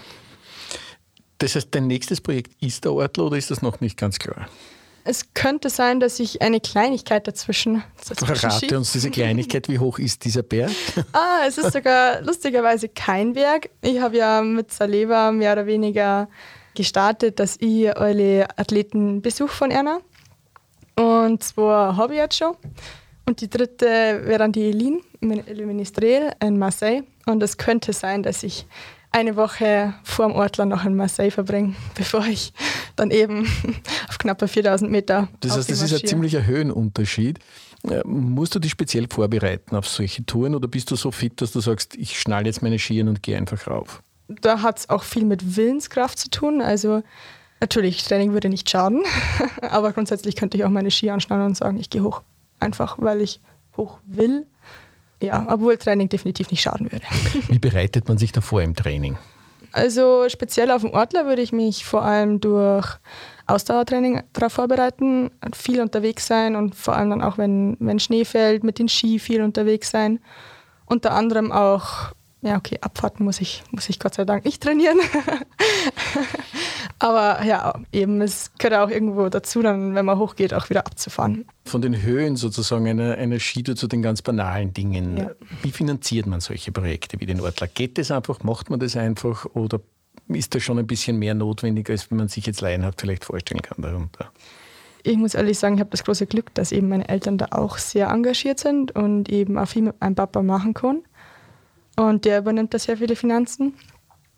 Das 1.39 1.55
heißt, 1.55 1.69
dein 1.71 1.87
nächstes 1.87 2.21
Projekt 2.21 2.53
ist 2.61 2.85
der 2.85 2.93
Ortler 2.93 3.25
oder 3.25 3.37
ist 3.37 3.51
das 3.51 3.63
noch 3.63 3.81
nicht 3.81 3.97
ganz 3.97 4.19
klar? 4.19 4.49
Es 5.05 5.33
könnte 5.33 5.71
sein, 5.71 6.01
dass 6.01 6.21
ich 6.21 6.43
eine 6.43 6.61
Kleinigkeit 6.61 7.27
dazwischen. 7.27 7.83
dazwischen 7.97 8.37
Verrate 8.37 8.77
uns 8.77 8.93
diese 8.93 9.11
Kleinigkeit. 9.11 9.67
Wie 9.69 9.79
hoch 9.79 9.99
ist 9.99 10.25
dieser 10.25 10.43
Berg? 10.43 10.71
ah, 11.13 11.47
es 11.47 11.57
ist 11.57 11.73
sogar 11.73 12.21
lustigerweise 12.21 12.91
kein 12.91 13.33
Berg. 13.33 13.71
Ich 13.81 14.01
habe 14.01 14.19
ja 14.19 14.43
mit 14.43 14.71
Saleva 14.71 15.33
mehr 15.33 15.53
oder 15.53 15.65
weniger 15.65 16.29
gestartet, 16.75 17.41
dass 17.41 17.57
ich 17.59 17.97
alle 17.97 18.49
Athleten 18.59 19.23
besuche 19.23 19.49
von 19.49 19.71
Erna. 19.71 20.01
Und 20.97 21.43
zwar 21.43 21.97
habe 21.97 22.15
ich 22.15 22.19
jetzt 22.19 22.37
schon. 22.37 22.57
Und 23.25 23.41
die 23.41 23.49
dritte 23.49 23.87
wäre 23.87 24.39
dann 24.39 24.53
die 24.53 24.69
Eline, 24.69 25.01
Ministrel 25.21 26.33
in 26.43 26.59
Marseille. 26.59 27.05
Und 27.25 27.43
es 27.43 27.57
könnte 27.57 27.93
sein, 27.93 28.23
dass 28.23 28.43
ich 28.43 28.67
eine 29.11 29.37
Woche 29.37 29.95
vor 30.03 30.29
dem 30.29 30.35
Ortler 30.35 30.67
noch 30.67 30.85
in 30.85 30.95
Marseille 30.95 31.31
verbringen, 31.31 31.77
bevor 31.95 32.27
ich 32.27 32.53
dann 32.97 33.11
eben 33.11 33.47
auf 34.09 34.19
knappe 34.19 34.49
4000 34.49 34.91
Meter. 34.91 35.29
Das 35.41 35.57
heißt, 35.57 35.71
das 35.71 35.83
ist 35.83 35.95
ein 35.95 36.07
ziemlicher 36.07 36.47
Höhenunterschied. 36.47 37.39
Äh, 37.89 38.03
musst 38.05 38.55
du 38.55 38.59
dich 38.59 38.73
speziell 38.73 39.07
vorbereiten 39.09 39.77
auf 39.77 39.87
solche 39.87 40.25
Touren 40.27 40.55
oder 40.55 40.69
bist 40.69 40.91
du 40.91 40.97
so 40.97 41.11
fit, 41.11 41.41
dass 41.41 41.53
du 41.53 41.61
sagst, 41.61 41.95
ich 41.95 42.19
schnall 42.19 42.47
jetzt 42.47 42.63
meine 42.63 42.79
Skiern 42.79 43.09
und 43.09 43.23
gehe 43.23 43.37
einfach 43.37 43.67
rauf? 43.69 44.03
Da 44.27 44.63
hat 44.63 44.81
es 44.81 44.91
auch 44.91 45.05
viel 45.05 45.25
mit 45.25 45.57
Willenskraft 45.57 46.19
zu 46.19 46.29
tun. 46.29 46.61
Also 46.61 47.03
natürlich, 47.61 48.03
Training 48.05 48.33
würde 48.33 48.49
nicht 48.49 48.69
schaden, 48.69 49.03
aber 49.63 49.93
grundsätzlich 49.93 50.37
könnte 50.37 50.57
ich 50.57 50.65
auch 50.65 50.71
meine 50.71 50.91
Ski 50.91 51.11
anschnallen 51.11 51.47
und 51.47 51.57
sagen, 51.57 51.79
ich 51.79 51.89
gehe 51.89 52.03
hoch. 52.03 52.23
Einfach, 52.61 52.99
weil 52.99 53.21
ich 53.21 53.41
hoch 53.77 53.99
will 54.05 54.47
ja, 55.23 55.47
obwohl 55.49 55.77
Training 55.77 56.09
definitiv 56.09 56.51
nicht 56.51 56.63
schaden 56.63 56.91
würde. 56.93 57.05
Wie 57.49 57.59
bereitet 57.59 58.09
man 58.09 58.19
sich 58.19 58.33
davor 58.33 58.63
im 58.63 58.75
Training? 58.75 59.17
Also 59.73 60.29
speziell 60.29 60.71
auf 60.71 60.83
dem 60.83 60.93
Ortler 60.93 61.27
würde 61.27 61.43
ich 61.43 61.53
mich 61.53 61.85
vor 61.85 62.03
allem 62.03 62.41
durch 62.41 62.87
Ausdauertraining 63.47 64.23
darauf 64.33 64.53
vorbereiten, 64.53 65.31
viel 65.55 65.81
unterwegs 65.81 66.27
sein 66.27 66.57
und 66.57 66.75
vor 66.75 66.97
allem 66.97 67.11
dann 67.11 67.23
auch, 67.23 67.39
wenn, 67.39 67.77
wenn 67.81 67.99
Schnee 67.99 68.25
fällt, 68.25 68.65
mit 68.65 68.79
den 68.79 68.89
Ski 68.89 69.19
viel 69.19 69.43
unterwegs 69.43 69.91
sein. 69.91 70.21
Unter 70.87 71.13
anderem 71.13 71.53
auch 71.53 72.13
ja, 72.41 72.57
okay, 72.57 72.79
Abfahrten 72.81 73.25
muss 73.25 73.41
ich, 73.41 73.65
muss 73.73 73.89
ich 73.89 73.99
Gott 73.99 74.15
sei 74.15 74.25
Dank 74.25 74.45
nicht 74.45 74.63
trainieren. 74.63 74.99
Aber 77.01 77.45
ja, 77.45 77.75
eben, 77.93 78.21
es 78.21 78.51
gehört 78.59 78.81
auch 78.81 78.91
irgendwo 78.91 79.29
dazu, 79.29 79.63
dann, 79.63 79.95
wenn 79.95 80.05
man 80.05 80.19
hochgeht, 80.19 80.53
auch 80.53 80.69
wieder 80.69 80.87
abzufahren. 80.87 81.45
Von 81.65 81.81
den 81.81 82.03
Höhen 82.03 82.35
sozusagen 82.35 82.89
einer, 82.89 83.15
einer 83.15 83.39
Skitour 83.39 83.77
zu 83.77 83.87
den 83.87 84.03
ganz 84.03 84.21
banalen 84.21 84.73
Dingen. 84.75 85.17
Ja. 85.17 85.31
Wie 85.63 85.71
finanziert 85.71 86.27
man 86.27 86.41
solche 86.41 86.73
Projekte 86.73 87.21
wie 87.21 87.27
den 87.27 87.41
Ortler? 87.41 87.69
Geht 87.69 87.99
das 87.99 88.11
einfach, 88.11 88.43
macht 88.43 88.71
man 88.71 88.81
das 88.81 88.97
einfach 88.97 89.47
oder 89.55 89.81
ist 90.27 90.55
da 90.55 90.61
schon 90.61 90.79
ein 90.79 90.87
bisschen 90.87 91.19
mehr 91.19 91.35
notwendig, 91.35 91.89
als 91.89 92.11
wenn 92.11 92.19
man 92.19 92.29
sich 92.29 92.47
jetzt 92.47 92.61
laienhaft 92.61 93.01
vielleicht 93.01 93.25
vorstellen 93.25 93.63
kann 93.63 93.81
darunter? 93.81 94.31
Ich 95.05 95.17
muss 95.17 95.35
ehrlich 95.35 95.59
sagen, 95.59 95.77
ich 95.77 95.81
habe 95.81 95.91
das 95.91 96.05
große 96.05 96.27
Glück, 96.27 96.53
dass 96.55 96.73
eben 96.73 96.89
meine 96.89 97.09
Eltern 97.09 97.39
da 97.39 97.49
auch 97.53 97.79
sehr 97.79 98.09
engagiert 98.09 98.59
sind 98.59 98.91
und 98.93 99.29
eben 99.29 99.57
auch 99.57 99.69
viel 99.69 99.83
mit 99.83 100.01
meinem 100.01 100.17
Papa 100.17 100.43
machen 100.43 100.75
können. 100.75 101.05
Und 101.97 102.25
der 102.25 102.41
übernimmt 102.41 102.75
da 102.75 102.79
sehr 102.79 102.97
viele 102.97 103.17
Finanzen. 103.17 103.75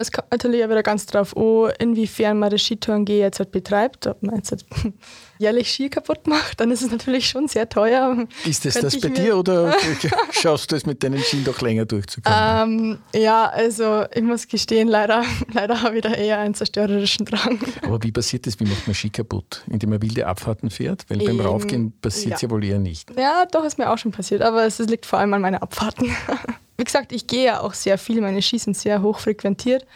Es 0.00 0.11
kommt 0.11 0.30
natürlich 0.30 0.64
auch 0.64 0.71
wieder 0.71 0.83
ganz 0.83 1.04
drauf 1.04 1.37
an, 1.37 1.73
inwiefern 1.78 2.38
man 2.38 2.49
das 2.49 2.62
Skitouren 2.62 3.04
jetzt 3.04 3.38
halt 3.38 3.52
betreibt. 3.52 4.07
Ob 4.07 4.23
man 4.23 4.37
jetzt 4.37 4.50
halt 4.50 4.64
jährlich 5.38 5.71
Ski 5.71 5.90
kaputt 5.90 6.26
macht, 6.26 6.59
dann 6.59 6.71
ist 6.71 6.80
es 6.80 6.90
natürlich 6.90 7.28
schon 7.28 7.49
sehr 7.49 7.69
teuer. 7.69 8.26
Ist 8.47 8.64
das 8.64 8.75
das 8.75 8.99
bei 8.99 9.11
dir 9.11 9.37
oder 9.37 9.75
schaffst 10.30 10.73
du 10.73 10.76
es 10.76 10.87
mit 10.87 11.02
deinen 11.02 11.19
Skien 11.19 11.45
doch 11.45 11.61
länger 11.61 11.85
durchzukommen? 11.85 12.99
Ähm, 13.14 13.21
ja, 13.21 13.45
also 13.50 14.07
ich 14.14 14.23
muss 14.23 14.49
gestehen, 14.49 14.88
leider, 14.88 15.23
leider 15.52 15.83
habe 15.83 15.97
ich 15.97 16.02
da 16.02 16.14
eher 16.14 16.38
einen 16.38 16.54
zerstörerischen 16.54 17.26
Drang. 17.26 17.61
Aber 17.83 18.02
wie 18.02 18.11
passiert 18.11 18.47
das? 18.47 18.59
Wie 18.59 18.64
macht 18.64 18.87
man 18.87 18.95
Ski 18.95 19.11
kaputt? 19.11 19.64
Indem 19.69 19.90
man 19.90 20.00
wilde 20.00 20.26
Abfahrten 20.26 20.71
fährt? 20.71 21.04
Weil 21.09 21.19
beim 21.19 21.40
ähm, 21.40 21.40
Raufgehen 21.40 21.92
passiert 22.00 22.37
es 22.37 22.40
ja. 22.40 22.49
ja 22.49 22.54
wohl 22.54 22.64
eher 22.64 22.78
nicht. 22.78 23.11
Ja, 23.19 23.45
doch, 23.52 23.64
ist 23.64 23.76
mir 23.76 23.90
auch 23.90 23.99
schon 23.99 24.12
passiert, 24.12 24.40
aber 24.40 24.64
es 24.64 24.78
liegt 24.78 25.04
vor 25.04 25.19
allem 25.19 25.35
an 25.35 25.42
meinen 25.42 25.57
Abfahrten 25.57 26.11
wie 26.81 26.85
gesagt, 26.85 27.13
ich 27.13 27.27
gehe 27.27 27.45
ja 27.45 27.61
auch 27.61 27.75
sehr 27.75 27.99
viel, 27.99 28.23
meine 28.23 28.41
Skis 28.41 28.65
sind 28.65 28.77
sehr 28.77 29.03
hoch 29.03 29.19
frequentiert. 29.19 29.87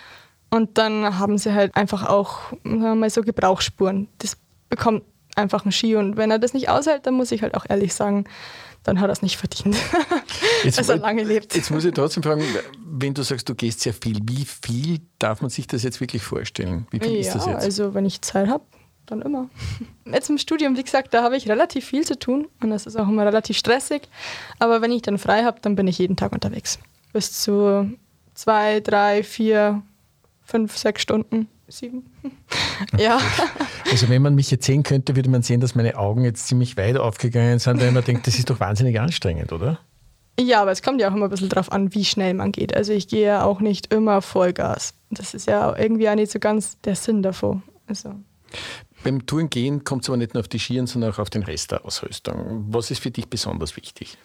Und 0.51 0.77
dann 0.77 1.19
haben 1.19 1.39
sie 1.39 1.53
halt 1.53 1.75
einfach 1.75 2.07
auch 2.07 2.53
mal 2.63 3.09
so 3.09 3.23
Gebrauchsspuren. 3.23 4.07
Das 4.19 4.37
bekommt 4.69 5.03
einfach 5.35 5.65
ein 5.65 5.73
Ski 5.73 5.97
und 5.97 6.17
wenn 6.19 6.31
er 6.31 6.39
das 6.39 6.53
nicht 6.53 6.69
aushält, 6.69 7.07
dann 7.07 7.15
muss 7.15 7.33
ich 7.33 7.43
halt 7.43 7.55
auch 7.55 7.65
ehrlich 7.69 7.95
sagen, 7.95 8.25
dann 8.83 9.01
hat 9.01 9.09
er 9.09 9.13
es 9.13 9.23
nicht 9.23 9.39
verdient, 9.39 9.77
jetzt, 10.63 10.79
dass 10.79 10.91
er 10.91 10.99
lange 10.99 11.25
lebt. 11.25 11.57
Jetzt 11.57 11.71
muss 11.71 11.87
ich 11.87 11.95
trotzdem 11.95 12.23
fragen, 12.23 12.45
wenn 12.85 13.15
du 13.15 13.23
sagst, 13.23 13.49
du 13.49 13.55
gehst 13.55 13.81
sehr 13.81 13.95
viel, 13.95 14.19
wie 14.25 14.45
viel 14.45 15.01
darf 15.19 15.41
man 15.41 15.51
sich 15.51 15.67
das 15.67 15.83
jetzt 15.83 16.01
wirklich 16.01 16.23
vorstellen? 16.23 16.87
Wie 16.91 17.01
viel 17.01 17.13
ja, 17.13 17.21
ist 17.21 17.35
das 17.35 17.47
jetzt? 17.47 17.65
Also 17.65 17.95
wenn 17.95 18.05
ich 18.05 18.21
Zeit 18.21 18.49
habe, 18.49 18.65
dann 19.07 19.23
immer. 19.23 19.49
Jetzt 20.05 20.31
im 20.31 20.39
Studium, 20.39 20.77
wie 20.77 20.83
gesagt, 20.83 21.15
da 21.15 21.23
habe 21.23 21.37
ich 21.37 21.49
relativ 21.49 21.85
viel 21.85 22.05
zu 22.05 22.19
tun 22.19 22.49
und 22.63 22.71
das 22.71 22.87
ist 22.87 22.97
auch 22.97 23.09
immer 23.09 23.27
relativ 23.27 23.57
stressig. 23.57 24.03
Aber 24.59 24.83
wenn 24.83 24.93
ich 24.93 25.03
dann 25.03 25.19
frei 25.19 25.45
habe, 25.45 25.59
dann 25.61 25.77
bin 25.77 25.87
ich 25.87 25.99
jeden 25.99 26.17
Tag 26.17 26.33
unterwegs. 26.33 26.79
Bis 27.13 27.33
zu 27.33 27.91
zwei, 28.35 28.81
drei, 28.81 29.23
vier, 29.23 29.83
fünf, 30.45 30.77
sechs 30.77 31.03
Stunden. 31.03 31.49
Sieben. 31.69 32.05
ja. 32.99 33.19
Also 33.91 34.09
wenn 34.09 34.23
man 34.23 34.35
mich 34.35 34.51
jetzt 34.51 34.65
sehen 34.65 34.83
könnte, 34.83 35.15
würde 35.15 35.31
man 35.31 35.43
sehen, 35.43 35.61
dass 35.61 35.77
meine 35.77 35.97
Augen 35.97 36.25
jetzt 36.25 36.49
ziemlich 36.49 36.77
weit 36.77 36.97
aufgegangen 36.97 37.61
sind, 37.61 37.81
weil 37.81 37.93
man 37.93 38.03
denkt, 38.03 38.27
das 38.27 38.39
ist 38.39 38.51
doch 38.51 38.59
wahnsinnig 38.59 38.99
anstrengend, 38.99 39.53
oder? 39.53 39.79
Ja, 40.41 40.63
aber 40.63 40.73
es 40.73 40.83
kommt 40.83 41.01
ja 41.01 41.09
auch 41.09 41.15
immer 41.15 41.27
ein 41.27 41.31
bisschen 41.31 41.49
drauf 41.49 41.71
an, 41.71 41.95
wie 41.95 42.05
schnell 42.05 42.35
man 42.35 42.51
geht. 42.51 42.75
Also 42.75 42.93
ich 42.93 43.07
gehe 43.07 43.27
ja 43.27 43.45
auch 43.45 43.61
nicht 43.61 43.95
immer 43.95 44.21
Vollgas. 44.21 44.95
Das 45.11 45.33
ist 45.33 45.47
ja 45.47 45.77
irgendwie 45.77 46.09
auch 46.09 46.17
nicht 46.17 46.33
so 46.33 46.41
ganz 46.41 46.81
der 46.81 46.97
Sinn 46.97 47.23
davon. 47.23 47.63
Also. 47.87 48.15
Beim 49.05 49.27
Tourengehen 49.27 49.85
kommt 49.85 50.03
es 50.03 50.09
aber 50.09 50.17
nicht 50.17 50.33
nur 50.33 50.41
auf 50.41 50.49
die 50.49 50.59
Skiern, 50.59 50.87
sondern 50.87 51.13
auch 51.13 51.19
auf 51.19 51.29
den 51.29 51.43
Rest 51.43 51.71
der 51.71 51.85
Ausrüstung. 51.85 52.65
Was 52.71 52.91
ist 52.91 53.03
für 53.03 53.11
dich 53.11 53.29
besonders 53.29 53.77
wichtig? 53.77 54.17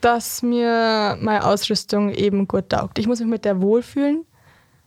Dass 0.00 0.42
mir 0.42 1.18
meine 1.20 1.44
Ausrüstung 1.44 2.10
eben 2.10 2.48
gut 2.48 2.70
taugt. 2.70 2.98
Ich 2.98 3.06
muss 3.06 3.20
mich 3.20 3.28
mit 3.28 3.44
der 3.44 3.60
wohlfühlen. 3.60 4.24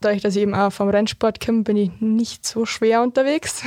Dadurch, 0.00 0.22
dass 0.22 0.34
ich 0.34 0.42
eben 0.42 0.54
auch 0.54 0.72
vom 0.72 0.88
Rennsport 0.88 1.44
komme, 1.44 1.62
bin 1.62 1.76
ich 1.76 1.90
nicht 2.00 2.46
so 2.46 2.66
schwer 2.66 3.00
unterwegs. 3.00 3.62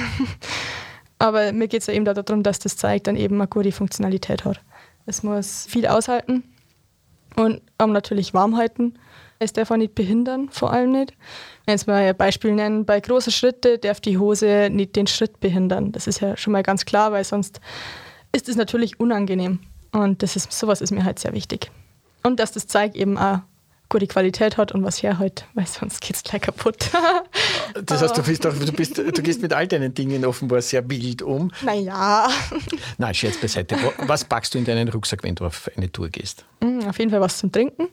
Aber 1.19 1.53
mir 1.53 1.69
geht 1.69 1.81
es 1.81 1.87
ja 1.87 1.93
eben 1.93 2.05
darum, 2.05 2.43
dass 2.43 2.59
das 2.59 2.75
zeigt 2.75 3.07
dann 3.07 3.15
eben 3.15 3.35
eine 3.35 3.47
gute 3.47 3.71
Funktionalität 3.71 4.43
hat. 4.43 4.59
Es 5.05 5.23
muss 5.23 5.67
viel 5.69 5.87
aushalten 5.87 6.43
und 7.35 7.61
auch 7.77 7.87
natürlich 7.87 8.33
warm 8.33 8.57
halten. 8.57 8.95
Es 9.41 9.53
darf 9.53 9.71
auch 9.71 9.77
nicht 9.77 9.95
behindern, 9.95 10.49
vor 10.51 10.71
allem 10.71 10.91
nicht. 10.91 11.15
Wenn 11.65 11.73
jetzt 11.73 11.87
mal 11.87 11.95
ein 11.95 12.15
Beispiel 12.15 12.53
nennen, 12.53 12.85
bei 12.85 12.99
großen 12.99 13.33
Schritten 13.33 13.81
darf 13.81 13.99
die 13.99 14.19
Hose 14.19 14.69
nicht 14.71 14.95
den 14.95 15.07
Schritt 15.07 15.39
behindern. 15.39 15.91
Das 15.91 16.05
ist 16.05 16.21
ja 16.21 16.37
schon 16.37 16.53
mal 16.53 16.61
ganz 16.61 16.85
klar, 16.85 17.11
weil 17.11 17.23
sonst 17.23 17.59
ist 18.33 18.47
es 18.49 18.55
natürlich 18.55 18.99
unangenehm. 18.99 19.57
Und 19.93 20.21
das 20.21 20.35
ist, 20.35 20.51
sowas 20.51 20.79
ist 20.79 20.91
mir 20.91 21.03
halt 21.03 21.17
sehr 21.17 21.33
wichtig. 21.33 21.71
Und 22.21 22.39
dass 22.39 22.51
das 22.51 22.67
Zeug 22.67 22.95
eben 22.95 23.17
auch 23.17 23.39
gute 23.89 24.05
Qualität 24.05 24.57
hat 24.57 24.73
und 24.73 24.83
was 24.83 25.01
herhält, 25.01 25.45
weil 25.55 25.65
sonst 25.65 26.01
geht 26.01 26.15
es 26.15 26.23
gleich 26.23 26.43
kaputt. 26.43 26.91
das 27.83 28.01
heißt, 28.01 28.15
du, 28.15 28.21
bist 28.21 28.45
doch, 28.45 28.55
du, 28.55 28.71
bist, 28.71 28.97
du 28.97 29.21
gehst 29.23 29.41
mit 29.41 29.53
all 29.53 29.67
deinen 29.67 29.93
Dingen 29.93 30.23
offenbar 30.23 30.61
sehr 30.61 30.87
wild 30.87 31.23
um. 31.23 31.51
Naja. 31.63 32.29
Nein, 32.99 33.13
Scherz 33.15 33.37
beiseite. 33.37 33.75
Was 34.05 34.23
packst 34.23 34.53
du 34.53 34.59
in 34.59 34.65
deinen 34.65 34.87
Rucksack, 34.87 35.23
wenn 35.23 35.33
du 35.33 35.45
auf 35.45 35.69
eine 35.75 35.91
Tour 35.91 36.09
gehst? 36.09 36.45
Mm, 36.61 36.87
auf 36.87 36.99
jeden 36.99 37.09
Fall 37.09 37.21
was 37.21 37.39
zum 37.39 37.51
Trinken. 37.51 37.89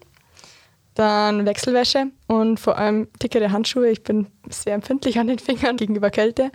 Dann 0.98 1.46
Wechselwäsche 1.46 2.06
und 2.26 2.58
vor 2.58 2.76
allem 2.76 3.06
dickere 3.22 3.52
Handschuhe. 3.52 3.88
Ich 3.88 4.02
bin 4.02 4.26
sehr 4.50 4.74
empfindlich 4.74 5.20
an 5.20 5.28
den 5.28 5.38
Fingern 5.38 5.76
gegenüber 5.76 6.10
Kälte 6.10 6.50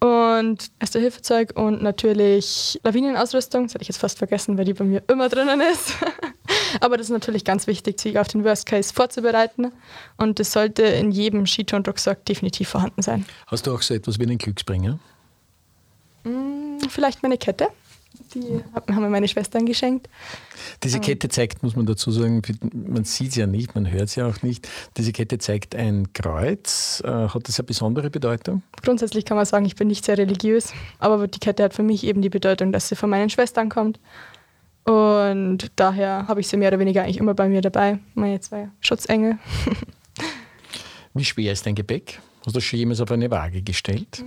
und 0.00 0.72
erste 0.80 0.98
Hilfezeug 0.98 1.52
und 1.54 1.80
natürlich 1.80 2.80
Lawinenausrüstung. 2.82 3.66
Das 3.66 3.74
hätte 3.74 3.82
ich 3.82 3.88
jetzt 3.88 3.98
fast 3.98 4.18
vergessen, 4.18 4.58
weil 4.58 4.64
die 4.64 4.74
bei 4.74 4.84
mir 4.84 5.00
immer 5.08 5.28
drinnen 5.28 5.60
ist. 5.60 5.94
Aber 6.80 6.96
das 6.96 7.06
ist 7.06 7.12
natürlich 7.12 7.44
ganz 7.44 7.68
wichtig, 7.68 8.00
sich 8.00 8.18
auf 8.18 8.26
den 8.26 8.42
Worst 8.42 8.66
Case 8.66 8.92
vorzubereiten. 8.92 9.70
Und 10.16 10.40
das 10.40 10.50
sollte 10.50 10.82
in 10.82 11.12
jedem 11.12 11.46
Skitourenrucksack 11.46 12.24
definitiv 12.24 12.68
vorhanden 12.68 13.02
sein. 13.02 13.24
Hast 13.46 13.68
du 13.68 13.72
auch 13.72 13.82
so 13.82 13.94
etwas 13.94 14.18
wie 14.18 14.24
einen 14.24 14.38
Glücksbringer? 14.38 14.98
Hm, 16.24 16.80
vielleicht 16.90 17.22
meine 17.22 17.38
Kette. 17.38 17.68
Die 18.34 18.62
haben 18.74 19.02
mir 19.02 19.08
meine 19.08 19.28
Schwestern 19.28 19.66
geschenkt. 19.66 20.08
Diese 20.82 21.00
Kette 21.00 21.28
zeigt, 21.28 21.62
muss 21.62 21.76
man 21.76 21.86
dazu 21.86 22.10
sagen, 22.10 22.42
man 22.72 23.04
sieht 23.04 23.30
es 23.30 23.36
ja 23.36 23.46
nicht, 23.46 23.74
man 23.74 23.90
hört 23.90 24.04
es 24.04 24.14
ja 24.16 24.26
auch 24.26 24.42
nicht. 24.42 24.68
Diese 24.96 25.12
Kette 25.12 25.38
zeigt 25.38 25.74
ein 25.74 26.12
Kreuz. 26.12 27.02
Äh, 27.04 27.08
hat 27.08 27.48
das 27.48 27.58
eine 27.58 27.66
besondere 27.66 28.10
Bedeutung? 28.10 28.62
Grundsätzlich 28.82 29.24
kann 29.24 29.36
man 29.36 29.46
sagen, 29.46 29.64
ich 29.64 29.76
bin 29.76 29.88
nicht 29.88 30.04
sehr 30.04 30.18
religiös, 30.18 30.72
aber 30.98 31.28
die 31.28 31.38
Kette 31.38 31.64
hat 31.64 31.74
für 31.74 31.82
mich 31.82 32.04
eben 32.04 32.22
die 32.22 32.30
Bedeutung, 32.30 32.72
dass 32.72 32.88
sie 32.88 32.96
von 32.96 33.10
meinen 33.10 33.30
Schwestern 33.30 33.68
kommt. 33.68 33.98
Und 34.84 35.72
daher 35.76 36.28
habe 36.28 36.40
ich 36.40 36.48
sie 36.48 36.56
mehr 36.56 36.68
oder 36.68 36.78
weniger 36.78 37.02
eigentlich 37.02 37.18
immer 37.18 37.34
bei 37.34 37.48
mir 37.48 37.60
dabei, 37.60 37.98
meine 38.14 38.38
zwei 38.40 38.68
Schutzengel. 38.80 39.38
Wie 41.14 41.24
schwer 41.24 41.52
ist 41.52 41.66
dein 41.66 41.74
Gepäck? 41.74 42.20
Hast 42.40 42.48
du 42.48 42.52
das 42.52 42.64
schon 42.64 42.78
jemals 42.78 43.00
auf 43.00 43.10
eine 43.10 43.30
Waage 43.30 43.62
gestellt? 43.62 44.22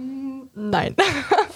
Nein, 0.54 0.96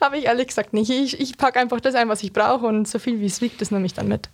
habe 0.00 0.18
ich 0.18 0.26
ehrlich 0.26 0.48
gesagt 0.48 0.72
nicht. 0.72 0.90
Ich, 0.90 1.20
ich 1.20 1.36
packe 1.36 1.58
einfach 1.58 1.80
das 1.80 1.94
ein, 1.94 2.08
was 2.08 2.22
ich 2.22 2.32
brauche 2.32 2.66
und 2.66 2.88
so 2.88 2.98
viel 2.98 3.20
wie 3.20 3.26
es 3.26 3.40
wiegt, 3.40 3.60
das 3.60 3.70
nehme 3.70 3.86
ich 3.86 3.94
dann 3.94 4.08
mit. 4.08 4.28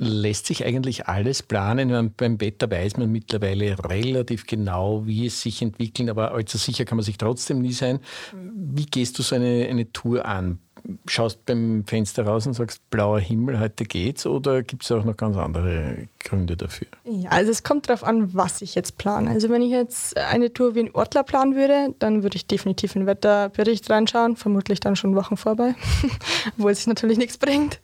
Lässt 0.00 0.46
sich 0.46 0.64
eigentlich 0.64 1.08
alles 1.08 1.42
planen? 1.42 2.14
beim 2.16 2.40
Wetter 2.40 2.70
weiß 2.70 2.98
man 2.98 3.10
mittlerweile 3.10 3.76
relativ 3.84 4.46
genau, 4.46 5.04
wie 5.06 5.26
es 5.26 5.42
sich 5.42 5.60
entwickelt, 5.60 6.08
aber 6.08 6.32
allzu 6.32 6.56
sicher 6.56 6.84
kann 6.84 6.96
man 6.96 7.04
sich 7.04 7.18
trotzdem 7.18 7.60
nie 7.60 7.72
sein. 7.72 7.98
Wie 8.32 8.86
gehst 8.86 9.18
du 9.18 9.22
so 9.24 9.34
eine, 9.34 9.66
eine 9.68 9.92
Tour 9.92 10.24
an? 10.24 10.60
Schaust 11.06 11.44
beim 11.44 11.84
Fenster 11.86 12.24
raus 12.26 12.46
und 12.46 12.54
sagst, 12.54 12.88
blauer 12.90 13.20
Himmel, 13.20 13.60
heute 13.60 13.84
geht's? 13.84 14.24
Oder 14.26 14.62
gibt 14.62 14.84
es 14.84 14.92
auch 14.92 15.04
noch 15.04 15.16
ganz 15.16 15.36
andere 15.36 16.08
Gründe 16.18 16.56
dafür? 16.56 16.86
Ja, 17.04 17.30
also 17.30 17.50
es 17.50 17.62
kommt 17.62 17.88
darauf 17.88 18.04
an, 18.04 18.34
was 18.34 18.62
ich 18.62 18.74
jetzt 18.74 18.96
plane. 18.96 19.30
Also 19.30 19.50
wenn 19.50 19.60
ich 19.60 19.70
jetzt 19.70 20.16
eine 20.16 20.52
Tour 20.52 20.74
wie 20.74 20.80
ein 20.80 20.94
Ortler 20.94 21.24
planen 21.24 21.54
würde, 21.54 21.94
dann 21.98 22.22
würde 22.22 22.36
ich 22.36 22.46
definitiv 22.46 22.94
in 22.94 23.02
den 23.02 23.06
Wetterbericht 23.06 23.88
reinschauen, 23.90 24.36
vermutlich 24.36 24.80
dann 24.80 24.96
schon 24.96 25.14
Wochen 25.14 25.36
vorbei, 25.36 25.74
obwohl 26.56 26.70
es 26.70 26.86
natürlich 26.86 27.18
nichts 27.18 27.36
bringt. 27.36 27.80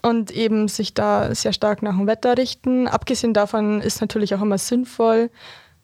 Und 0.00 0.30
eben 0.30 0.68
sich 0.68 0.94
da 0.94 1.34
sehr 1.34 1.52
stark 1.52 1.82
nach 1.82 1.96
dem 1.96 2.06
Wetter 2.06 2.38
richten. 2.38 2.88
Abgesehen 2.88 3.34
davon 3.34 3.82
ist 3.82 4.00
natürlich 4.00 4.34
auch 4.34 4.42
immer 4.42 4.58
sinnvoll, 4.58 5.30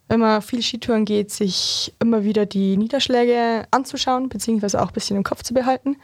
wenn 0.08 0.20
man 0.20 0.40
viel 0.40 0.62
Skitouren 0.62 1.04
geht, 1.04 1.30
sich 1.30 1.94
immer 1.98 2.24
wieder 2.24 2.46
die 2.46 2.76
Niederschläge 2.76 3.66
anzuschauen, 3.70 4.28
beziehungsweise 4.28 4.80
auch 4.80 4.88
ein 4.88 4.92
bisschen 4.92 5.16
im 5.16 5.24
Kopf 5.24 5.42
zu 5.42 5.52
behalten 5.52 5.96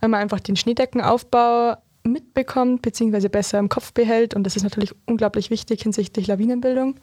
weil 0.00 0.08
man 0.08 0.20
einfach 0.20 0.40
den 0.40 0.56
Schneedeckenaufbau 0.56 1.76
mitbekommt, 2.02 2.82
beziehungsweise 2.82 3.28
besser 3.28 3.58
im 3.58 3.68
Kopf 3.68 3.92
behält. 3.92 4.34
Und 4.34 4.44
das 4.44 4.56
ist 4.56 4.62
natürlich 4.62 4.94
unglaublich 5.06 5.50
wichtig 5.50 5.82
hinsichtlich 5.82 6.26
Lawinenbildung. 6.26 6.96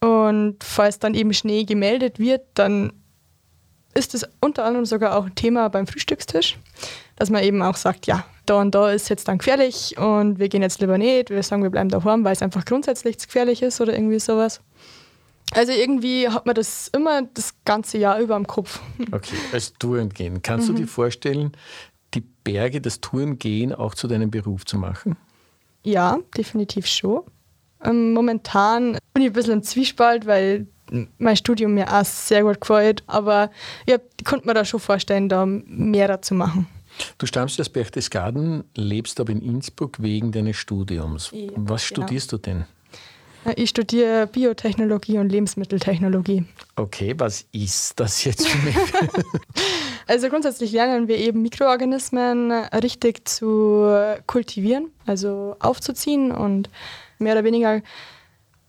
Und 0.00 0.56
falls 0.62 0.98
dann 0.98 1.14
eben 1.14 1.34
Schnee 1.34 1.64
gemeldet 1.64 2.18
wird, 2.18 2.42
dann 2.54 2.92
ist 3.94 4.14
es 4.14 4.26
unter 4.40 4.64
anderem 4.64 4.86
sogar 4.86 5.16
auch 5.16 5.26
ein 5.26 5.34
Thema 5.34 5.68
beim 5.68 5.86
Frühstückstisch, 5.86 6.58
dass 7.16 7.30
man 7.30 7.42
eben 7.42 7.62
auch 7.62 7.76
sagt, 7.76 8.06
ja, 8.06 8.24
da 8.46 8.60
und 8.60 8.74
da 8.74 8.90
ist 8.92 9.08
jetzt 9.08 9.28
dann 9.28 9.38
gefährlich 9.38 9.96
und 9.98 10.38
wir 10.38 10.48
gehen 10.48 10.62
jetzt 10.62 10.80
lieber 10.80 10.98
nicht, 10.98 11.30
wir 11.30 11.42
sagen, 11.42 11.62
wir 11.62 11.70
bleiben 11.70 11.88
daheim, 11.88 12.24
weil 12.24 12.32
es 12.32 12.42
einfach 12.42 12.64
grundsätzlich 12.64 13.18
gefährlich 13.18 13.62
ist 13.62 13.80
oder 13.80 13.92
irgendwie 13.92 14.20
sowas. 14.20 14.60
Also 15.52 15.72
irgendwie 15.72 16.28
hat 16.28 16.46
man 16.46 16.54
das 16.54 16.88
immer 16.88 17.22
das 17.22 17.54
ganze 17.64 17.98
Jahr 17.98 18.20
über 18.20 18.36
im 18.36 18.46
Kopf. 18.46 18.80
Okay, 19.10 19.36
als 19.52 19.72
Touren 19.74 20.10
gehen. 20.10 20.42
Kannst 20.42 20.68
mhm. 20.68 20.74
du 20.74 20.82
dir 20.82 20.88
vorstellen, 20.88 21.52
die 22.14 22.22
Berge, 22.44 22.80
das 22.80 23.00
Tourengehen 23.00 23.74
auch 23.74 23.94
zu 23.94 24.08
deinem 24.08 24.30
Beruf 24.30 24.64
zu 24.64 24.78
machen? 24.78 25.16
Ja, 25.84 26.18
definitiv 26.36 26.86
schon. 26.86 27.22
Ähm, 27.84 28.12
momentan 28.12 28.98
bin 29.14 29.22
ich 29.22 29.30
ein 29.30 29.32
bisschen 29.32 29.54
im 29.54 29.62
Zwiespalt, 29.62 30.26
weil 30.26 30.66
mein 31.18 31.36
Studium 31.36 31.74
mir 31.74 31.92
auch 31.92 32.04
sehr 32.04 32.42
gut 32.42 32.60
gefällt, 32.60 33.04
aber 33.06 33.50
ich 33.86 33.98
konnte 34.24 34.46
mir 34.46 34.54
da 34.54 34.64
schon 34.64 34.80
vorstellen, 34.80 35.28
da 35.28 35.44
mehr 35.46 36.22
zu 36.22 36.34
machen. 36.34 36.66
Du 37.18 37.26
stammst 37.26 37.60
aus 37.60 37.68
Berchtesgaden, 37.68 38.64
lebst 38.74 39.20
aber 39.20 39.30
in 39.32 39.42
Innsbruck 39.42 40.02
wegen 40.02 40.32
deines 40.32 40.56
Studiums. 40.56 41.30
Ja, 41.32 41.50
Was 41.54 41.86
genau. 41.86 42.02
studierst 42.02 42.30
genau. 42.30 42.42
du 42.42 42.50
denn? 42.50 42.64
Ich 43.56 43.70
studiere 43.70 44.26
Biotechnologie 44.26 45.18
und 45.18 45.30
Lebensmitteltechnologie. 45.30 46.44
Okay, 46.76 47.14
was 47.16 47.46
ist 47.52 47.98
das 47.98 48.24
jetzt 48.24 48.46
für 48.46 48.58
mich? 48.66 48.76
also 50.06 50.28
grundsätzlich 50.28 50.72
lernen 50.72 51.08
wir 51.08 51.16
eben 51.18 51.42
Mikroorganismen 51.42 52.50
richtig 52.52 53.26
zu 53.28 53.88
kultivieren, 54.26 54.90
also 55.06 55.56
aufzuziehen 55.60 56.32
und 56.32 56.68
mehr 57.18 57.34
oder 57.34 57.44
weniger 57.44 57.82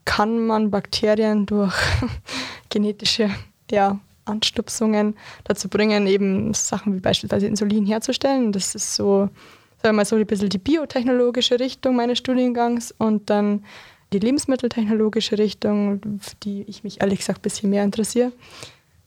kann 0.06 0.46
man 0.48 0.72
Bakterien 0.72 1.46
durch 1.46 1.76
genetische 2.70 3.30
ja, 3.70 4.00
Anstupsungen 4.26 5.16
dazu 5.44 5.70
bringen, 5.70 6.08
eben 6.08 6.54
Sachen 6.54 6.96
wie 6.96 7.00
beispielsweise 7.00 7.48
Insulin 7.48 7.86
herzustellen. 7.86 8.52
Das 8.52 8.76
ist 8.76 8.96
so, 8.96 9.30
sagen 9.78 9.84
wir 9.84 9.94
mal 9.94 10.06
so 10.06 10.16
ein 10.16 10.26
bisschen 10.26 10.50
die 10.50 10.58
biotechnologische 10.58 11.60
Richtung 11.60 11.96
meines 11.96 12.18
Studiengangs 12.18 12.92
und 12.98 13.30
dann 13.30 13.66
die 14.14 14.20
lebensmitteltechnologische 14.20 15.38
Richtung, 15.38 16.20
für 16.20 16.36
die 16.44 16.64
ich 16.64 16.84
mich 16.84 17.02
ehrlich 17.02 17.20
gesagt 17.20 17.40
ein 17.40 17.44
bisschen 17.44 17.70
mehr 17.70 17.84
interessiere. 17.84 18.32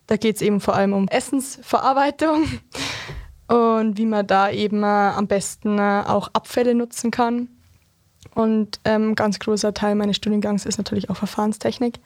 Da 0.07 0.17
geht 0.17 0.37
es 0.37 0.43
eben 0.43 0.61
vor 0.61 0.75
allem 0.75 0.93
um 0.93 1.09
Essensverarbeitung 1.09 2.45
und 3.49 3.99
wie 3.99 4.07
man 4.07 4.27
da 4.27 4.51
eben 4.51 4.83
äh, 4.83 4.87
am 4.87 5.27
besten 5.27 5.79
äh, 5.79 6.05
auch 6.07 6.29
Abfälle 6.33 6.75
nutzen 6.75 7.11
kann. 7.11 7.49
Und 8.35 8.81
ein 8.85 9.03
ähm, 9.03 9.15
ganz 9.15 9.39
großer 9.39 9.75
Teil 9.75 9.95
meines 9.95 10.17
Studiengangs 10.17 10.65
ist 10.65 10.79
natürlich 10.79 11.11
auch 11.11 11.17
Verfahrenstechnik. 11.17 11.99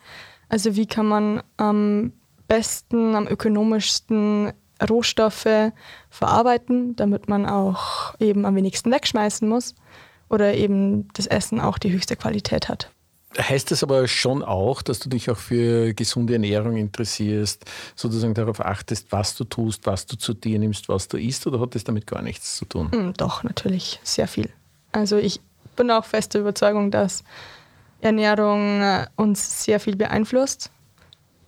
Also 0.49 0.77
wie 0.77 0.87
kann 0.87 1.07
man 1.07 1.43
am 1.57 2.13
besten, 2.49 3.15
am 3.15 3.27
ökonomischsten 3.27 4.53
Rohstoffe 4.89 5.73
verarbeiten, 6.11 6.97
damit 6.97 7.29
man 7.29 7.47
auch 7.47 8.15
eben 8.21 8.45
am 8.45 8.55
wenigsten 8.55 8.91
wegschmeißen 8.91 9.49
muss 9.49 9.75
oder 10.29 10.55
eben 10.55 11.09
das 11.15 11.27
Essen 11.27 11.61
auch 11.61 11.79
die 11.79 11.93
höchste 11.93 12.17
Qualität 12.17 12.69
hat. 12.69 12.91
Heißt 13.39 13.71
das 13.71 13.83
aber 13.83 14.09
schon 14.09 14.43
auch, 14.43 14.81
dass 14.83 14.99
du 14.99 15.09
dich 15.11 15.31
auch 15.31 15.37
für 15.37 15.93
gesunde 15.93 16.35
Ernährung 16.35 16.77
interessierst, 16.77 17.65
sozusagen 17.95 18.33
darauf 18.33 18.61
achtest, 18.61 19.13
was 19.13 19.35
du 19.35 19.45
tust, 19.45 19.87
was 19.87 20.07
du 20.07 20.17
zu 20.17 20.33
dir 20.33 20.59
nimmst, 20.59 20.89
was 20.89 21.09
du 21.09 21.19
isst, 21.19 21.47
oder 21.47 21.61
hat 21.61 21.75
das 21.75 21.85
damit 21.85 22.07
gar 22.07 22.23
nichts 22.23 22.57
zu 22.57 22.65
tun? 22.65 22.89
Mm, 22.91 23.13
doch, 23.17 23.43
natürlich, 23.43 24.01
sehr 24.03 24.27
viel. 24.27 24.49
Also 24.93 25.17
ich 25.17 25.41
bin 25.77 25.91
auch 25.91 26.07
fester 26.07 26.39
Überzeugung, 26.39 26.91
dass 26.91 27.25
Ernährung 28.01 28.81
äh, 28.81 29.07
uns 29.17 29.65
sehr 29.65 29.81
viel 29.81 29.97
beeinflusst 29.97 30.71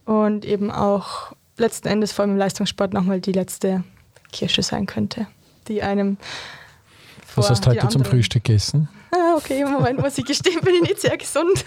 und 0.05 0.45
eben 0.45 0.71
auch 0.71 1.33
letzten 1.57 1.89
Endes 1.89 2.13
vor 2.13 2.25
allem 2.25 2.33
im 2.33 2.39
Leistungssport 2.39 2.93
nochmal 2.93 3.21
die 3.21 3.33
letzte 3.33 3.85
Kirsche 4.33 4.63
sein 4.63 4.87
könnte, 4.87 5.27
die 5.69 5.83
einem 5.83 6.19
was 7.39 7.51
hast 7.51 7.67
du 7.67 7.71
heute 7.71 7.89
zum 7.89 8.05
Frühstück 8.05 8.45
gegessen? 8.45 8.89
Ah, 9.11 9.37
okay, 9.37 9.63
im 9.63 9.71
Moment 9.71 10.01
muss 10.01 10.19
ich 10.19 10.25
gestehen, 10.25 10.61
bin 10.65 10.75
ich 10.75 10.83
nicht 10.83 11.01
sehr 11.01 11.17
gesund. 11.17 11.65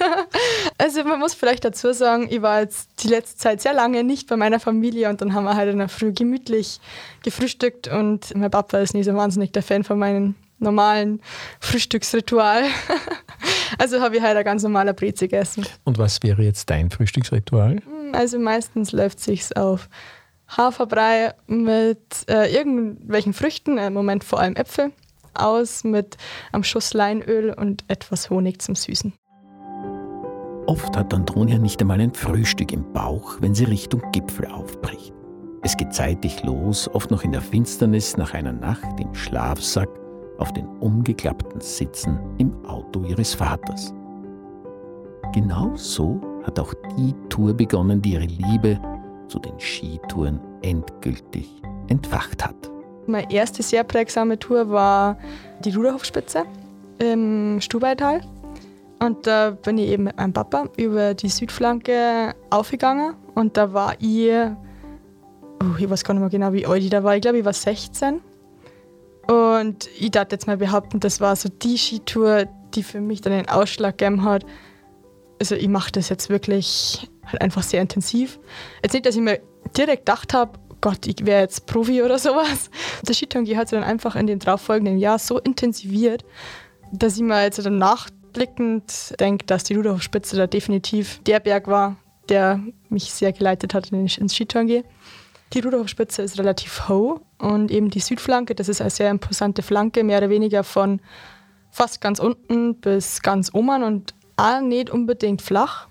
Also 0.77 1.03
man 1.03 1.19
muss 1.19 1.33
vielleicht 1.33 1.65
dazu 1.65 1.93
sagen, 1.93 2.27
ich 2.29 2.41
war 2.41 2.61
jetzt 2.61 3.03
die 3.03 3.07
letzte 3.07 3.37
Zeit 3.37 3.61
sehr 3.61 3.73
lange 3.73 4.03
nicht 4.03 4.27
bei 4.27 4.37
meiner 4.37 4.59
Familie 4.59 5.09
und 5.09 5.21
dann 5.21 5.33
haben 5.33 5.45
wir 5.45 5.55
halt 5.55 5.71
in 5.71 5.79
der 5.79 5.89
Früh 5.89 6.11
gemütlich 6.11 6.79
gefrühstückt 7.23 7.87
und 7.87 8.35
mein 8.35 8.51
Papa 8.51 8.77
ist 8.79 8.93
nicht 8.93 9.05
so 9.05 9.15
wahnsinnig 9.15 9.51
der 9.51 9.63
Fan 9.63 9.83
von 9.83 9.97
meinem 9.97 10.35
normalen 10.59 11.21
Frühstücksritual. 11.59 12.63
Also 13.77 14.01
habe 14.01 14.17
ich 14.17 14.21
halt 14.21 14.37
ein 14.37 14.43
ganz 14.43 14.63
normaler 14.63 14.91
Breze 14.91 15.29
gegessen. 15.29 15.65
Und 15.85 15.97
was 15.97 16.21
wäre 16.23 16.43
jetzt 16.43 16.69
dein 16.69 16.91
Frühstücksritual? 16.91 17.77
Hm, 17.77 18.13
also 18.13 18.37
meistens 18.37 18.91
läuft 18.91 19.19
es 19.19 19.23
sich 19.23 19.57
auf 19.57 19.87
Haferbrei 20.45 21.33
mit 21.47 21.99
äh, 22.27 22.53
irgendwelchen 22.53 23.33
Früchten, 23.33 23.77
im 23.77 23.93
Moment 23.93 24.25
vor 24.25 24.41
allem 24.41 24.57
Äpfel 24.57 24.91
aus 25.33 25.83
mit 25.83 26.17
einem 26.51 26.63
Schuss 26.63 26.93
Leinöl 26.93 27.53
und 27.53 27.83
etwas 27.87 28.29
Honig 28.29 28.61
zum 28.61 28.75
Süßen. 28.75 29.13
Oft 30.67 30.95
hat 30.95 31.13
Antonia 31.13 31.57
nicht 31.57 31.81
einmal 31.81 31.99
ein 31.99 32.13
Frühstück 32.13 32.71
im 32.71 32.91
Bauch, 32.93 33.37
wenn 33.41 33.53
sie 33.53 33.65
Richtung 33.65 34.01
Gipfel 34.11 34.45
aufbricht. 34.45 35.13
Es 35.63 35.77
geht 35.77 35.93
zeitig 35.93 36.43
los, 36.43 36.89
oft 36.93 37.11
noch 37.11 37.23
in 37.23 37.31
der 37.31 37.41
Finsternis 37.41 38.17
nach 38.17 38.33
einer 38.33 38.53
Nacht 38.53 38.99
im 38.99 39.13
Schlafsack 39.13 39.89
auf 40.37 40.51
den 40.53 40.65
umgeklappten 40.79 41.61
Sitzen 41.61 42.19
im 42.37 42.65
Auto 42.65 43.03
ihres 43.03 43.33
Vaters. 43.33 43.93
Genau 45.33 45.75
so 45.75 46.19
hat 46.43 46.59
auch 46.59 46.73
die 46.97 47.13
Tour 47.29 47.53
begonnen, 47.53 48.01
die 48.01 48.13
ihre 48.13 48.25
Liebe 48.25 48.79
zu 49.27 49.39
den 49.39 49.59
Skitouren 49.59 50.39
endgültig 50.61 51.61
entfacht 51.89 52.43
hat. 52.43 52.70
Meine 53.07 53.31
erste 53.31 53.63
sehr 53.63 53.83
prägsame 53.83 54.37
Tour 54.37 54.69
war 54.69 55.17
die 55.63 55.73
Ruderhofspitze 55.73 56.45
im 56.99 57.59
Stubaital. 57.61 58.21
Und 58.99 59.25
da 59.25 59.51
bin 59.51 59.79
ich 59.79 59.89
eben 59.89 60.03
mit 60.03 60.17
meinem 60.17 60.33
Papa 60.33 60.69
über 60.77 61.15
die 61.15 61.29
Südflanke 61.29 62.35
aufgegangen. 62.51 63.15
Und 63.33 63.57
da 63.57 63.73
war 63.73 63.95
ich, 63.99 64.29
oh, 65.63 65.75
ich 65.79 65.89
weiß 65.89 66.03
gar 66.03 66.13
nicht 66.13 66.21
mehr 66.21 66.29
genau, 66.29 66.53
wie 66.53 66.67
alt 66.67 66.83
ich 66.83 66.91
da 66.91 67.03
war. 67.03 67.15
Ich 67.15 67.21
glaube, 67.21 67.39
ich 67.39 67.45
war 67.45 67.53
16. 67.53 68.21
Und 69.27 69.89
ich 69.99 70.11
darf 70.11 70.27
jetzt 70.31 70.45
mal 70.45 70.57
behaupten, 70.57 70.99
das 70.99 71.19
war 71.19 71.35
so 71.35 71.49
die 71.49 71.77
Skitour, 71.77 72.45
die 72.75 72.83
für 72.83 73.01
mich 73.01 73.21
dann 73.21 73.33
den 73.33 73.49
Ausschlag 73.49 73.97
gegeben 73.97 74.23
hat. 74.23 74.45
Also 75.39 75.55
ich 75.55 75.67
mache 75.67 75.91
das 75.91 76.09
jetzt 76.09 76.29
wirklich 76.29 77.09
halt 77.25 77.41
einfach 77.41 77.63
sehr 77.63 77.81
intensiv. 77.81 78.39
Jetzt 78.83 78.93
nicht, 78.93 79.05
dass 79.05 79.15
ich 79.15 79.21
mir 79.21 79.39
direkt 79.75 80.05
gedacht 80.05 80.33
habe, 80.33 80.59
Gott, 80.81 81.05
ich 81.05 81.25
wäre 81.25 81.41
jetzt 81.41 81.67
Profi 81.67 82.01
oder 82.01 82.17
sowas. 82.17 82.71
Der 83.07 83.13
Skitouren 83.13 83.45
hat 83.55 83.69
sich 83.69 83.79
dann 83.79 83.87
einfach 83.87 84.15
in 84.15 84.27
den 84.27 84.39
darauffolgenden 84.39 84.97
Jahr 84.97 85.19
so 85.19 85.37
intensiviert, 85.37 86.25
dass 86.91 87.15
ich 87.15 87.21
mir 87.21 87.43
jetzt 87.43 87.63
dann 87.63 87.77
nachblickend 87.77 89.13
denke, 89.19 89.45
dass 89.45 89.63
die 89.63 89.75
Ruderhofspitze 89.75 90.35
da 90.35 90.47
definitiv 90.47 91.21
der 91.23 91.39
Berg 91.39 91.67
war, 91.67 91.97
der 92.29 92.59
mich 92.89 93.13
sehr 93.13 93.31
geleitet 93.31 93.73
hat 93.75 93.91
ins 93.91 94.35
Skitouren 94.35 94.67
gehen. 94.67 94.83
Die 95.53 95.59
Ruderhofspitze 95.59 96.21
ist 96.23 96.39
relativ 96.39 96.87
hoch 96.87 97.21
und 97.37 97.71
eben 97.71 97.89
die 97.89 97.99
Südflanke, 97.99 98.55
das 98.55 98.69
ist 98.69 98.81
eine 98.81 98.89
sehr 98.89 99.09
imposante 99.09 99.61
Flanke, 99.61 100.03
mehr 100.03 100.17
oder 100.17 100.29
weniger 100.29 100.63
von 100.63 101.01
fast 101.69 102.01
ganz 102.01 102.19
unten 102.19 102.75
bis 102.75 103.21
ganz 103.21 103.53
oben 103.53 103.83
und 103.83 104.13
auch 104.37 104.61
nicht 104.61 104.89
unbedingt 104.89 105.41
flach. 105.41 105.87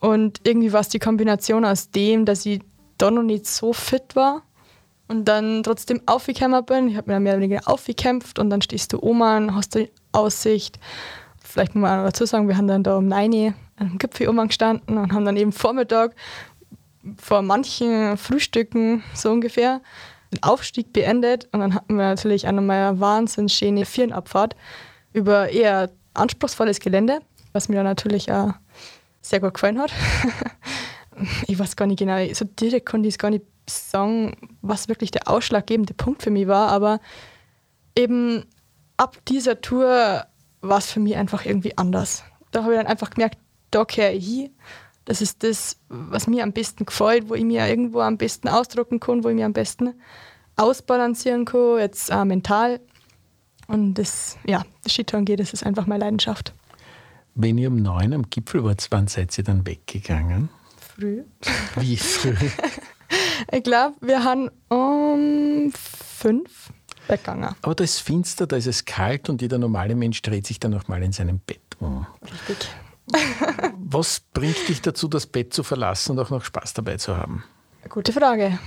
Und 0.00 0.40
irgendwie 0.44 0.72
war 0.72 0.80
es 0.80 0.88
die 0.88 0.98
Kombination 0.98 1.64
aus 1.64 1.90
dem, 1.90 2.24
dass 2.24 2.44
ich 2.44 2.60
da 2.98 3.10
noch 3.10 3.22
nicht 3.22 3.46
so 3.46 3.72
fit 3.72 4.16
war 4.16 4.42
und 5.08 5.26
dann 5.26 5.62
trotzdem 5.62 6.00
aufgekämmt 6.06 6.66
bin. 6.66 6.88
Ich 6.88 6.96
habe 6.96 7.12
mir 7.12 7.20
mehr 7.20 7.34
oder 7.34 7.42
weniger 7.42 7.68
aufgekämpft 7.68 8.38
und 8.38 8.50
dann 8.50 8.62
stehst 8.62 8.92
du 8.92 9.00
oben, 9.00 9.54
hast 9.54 9.74
du 9.74 9.88
Aussicht. 10.12 10.78
Vielleicht 11.42 11.74
muss 11.74 11.82
man 11.82 12.04
dazu 12.04 12.26
sagen, 12.26 12.48
wir 12.48 12.56
haben 12.56 12.66
dann 12.66 12.82
da 12.82 12.96
um 12.96 13.08
9 13.08 13.32
Uhr 13.32 13.54
am 13.76 13.98
Gipfel 13.98 14.28
oben 14.28 14.48
gestanden 14.48 14.98
und 14.98 15.12
haben 15.12 15.24
dann 15.24 15.36
eben 15.36 15.52
Vormittag 15.52 16.14
vor 17.20 17.42
manchen 17.42 18.16
Frühstücken 18.16 19.02
so 19.14 19.30
ungefähr 19.30 19.80
den 20.32 20.42
Aufstieg 20.42 20.92
beendet 20.92 21.48
und 21.52 21.60
dann 21.60 21.74
hatten 21.74 21.96
wir 21.96 22.04
natürlich 22.04 22.48
auch 22.48 22.52
nochmal 22.52 22.88
eine 22.88 23.00
wahnsinnig 23.00 23.52
schöne 23.52 23.84
Vierenabfahrt 23.84 24.56
über 25.12 25.48
eher 25.48 25.90
anspruchsvolles 26.14 26.80
Gelände, 26.80 27.20
was 27.52 27.68
mir 27.68 27.76
dann 27.76 27.84
natürlich 27.84 28.32
auch 28.32 28.54
sehr 29.20 29.40
gut 29.40 29.54
gefallen 29.54 29.78
hat. 29.78 29.92
ich 31.46 31.58
weiß 31.58 31.76
gar 31.76 31.86
nicht 31.86 31.98
genau, 31.98 32.22
so 32.32 32.44
direkt 32.44 32.86
konnte 32.86 33.08
ich 33.08 33.14
es 33.14 33.18
gar 33.18 33.30
nicht 33.30 33.44
sagen, 33.68 34.36
was 34.62 34.88
wirklich 34.88 35.10
der 35.10 35.28
ausschlaggebende 35.28 35.94
Punkt 35.94 36.22
für 36.22 36.30
mich 36.30 36.46
war, 36.46 36.68
aber 36.68 37.00
eben 37.96 38.44
ab 38.96 39.16
dieser 39.28 39.60
Tour 39.60 40.26
war 40.60 40.78
es 40.78 40.90
für 40.90 41.00
mich 41.00 41.16
einfach 41.16 41.44
irgendwie 41.44 41.76
anders. 41.76 42.24
Da 42.50 42.62
habe 42.62 42.74
ich 42.74 42.78
dann 42.78 42.86
einfach 42.86 43.10
gemerkt, 43.10 43.38
da 43.70 43.84
kehre 43.84 44.12
ich 44.12 44.26
hin. 44.26 44.50
Das 45.04 45.20
ist 45.20 45.42
das, 45.42 45.78
was 45.88 46.26
mir 46.26 46.42
am 46.42 46.52
besten 46.52 46.84
gefällt, 46.84 47.28
wo 47.28 47.34
ich 47.34 47.44
mir 47.44 47.66
irgendwo 47.66 48.00
am 48.00 48.18
besten 48.18 48.48
ausdrucken 48.48 48.98
kann, 48.98 49.22
wo 49.22 49.28
ich 49.28 49.34
mir 49.34 49.46
am 49.46 49.52
besten 49.52 49.94
ausbalancieren 50.56 51.44
kann, 51.44 51.78
jetzt 51.78 52.12
auch 52.12 52.24
mental. 52.24 52.80
Und 53.68 53.94
das, 53.94 54.36
ja, 54.46 54.64
das 54.82 54.92
Skitouren 54.94 55.24
geht, 55.24 55.40
das 55.40 55.52
ist 55.52 55.64
einfach 55.64 55.86
meine 55.86 56.04
Leidenschaft. 56.04 56.54
Wenn 57.34 57.58
ihr 57.58 57.68
um 57.68 57.76
neun 57.76 58.14
am 58.14 58.30
Gipfel 58.30 58.64
wart, 58.64 58.86
wann 58.90 59.08
seid 59.08 59.36
ihr 59.36 59.44
dann 59.44 59.66
weggegangen? 59.66 60.48
Früh. 60.98 61.24
Wie 61.76 61.96
früh? 61.98 62.34
ich 63.52 63.62
glaube, 63.62 63.96
wir 64.00 64.24
haben 64.24 64.50
um 64.68 65.70
fünf 65.70 66.72
weggegangen. 67.06 67.54
Aber 67.60 67.74
da 67.74 67.84
ist 67.84 67.98
finster, 67.98 68.46
da 68.46 68.56
ist 68.56 68.66
es 68.66 68.86
kalt 68.86 69.28
und 69.28 69.42
jeder 69.42 69.58
normale 69.58 69.94
Mensch 69.94 70.22
dreht 70.22 70.46
sich 70.46 70.58
dann 70.58 70.70
nochmal 70.70 71.02
in 71.02 71.12
seinem 71.12 71.38
Bett 71.40 71.60
um. 71.80 72.06
Richtig. 72.22 72.70
Was 73.78 74.20
bringt 74.32 74.68
dich 74.68 74.80
dazu, 74.80 75.06
das 75.06 75.26
Bett 75.26 75.52
zu 75.52 75.62
verlassen 75.62 76.12
und 76.12 76.18
auch 76.18 76.30
noch 76.30 76.42
Spaß 76.42 76.72
dabei 76.72 76.96
zu 76.96 77.14
haben? 77.14 77.44
Gute 77.90 78.14
Frage. 78.14 78.58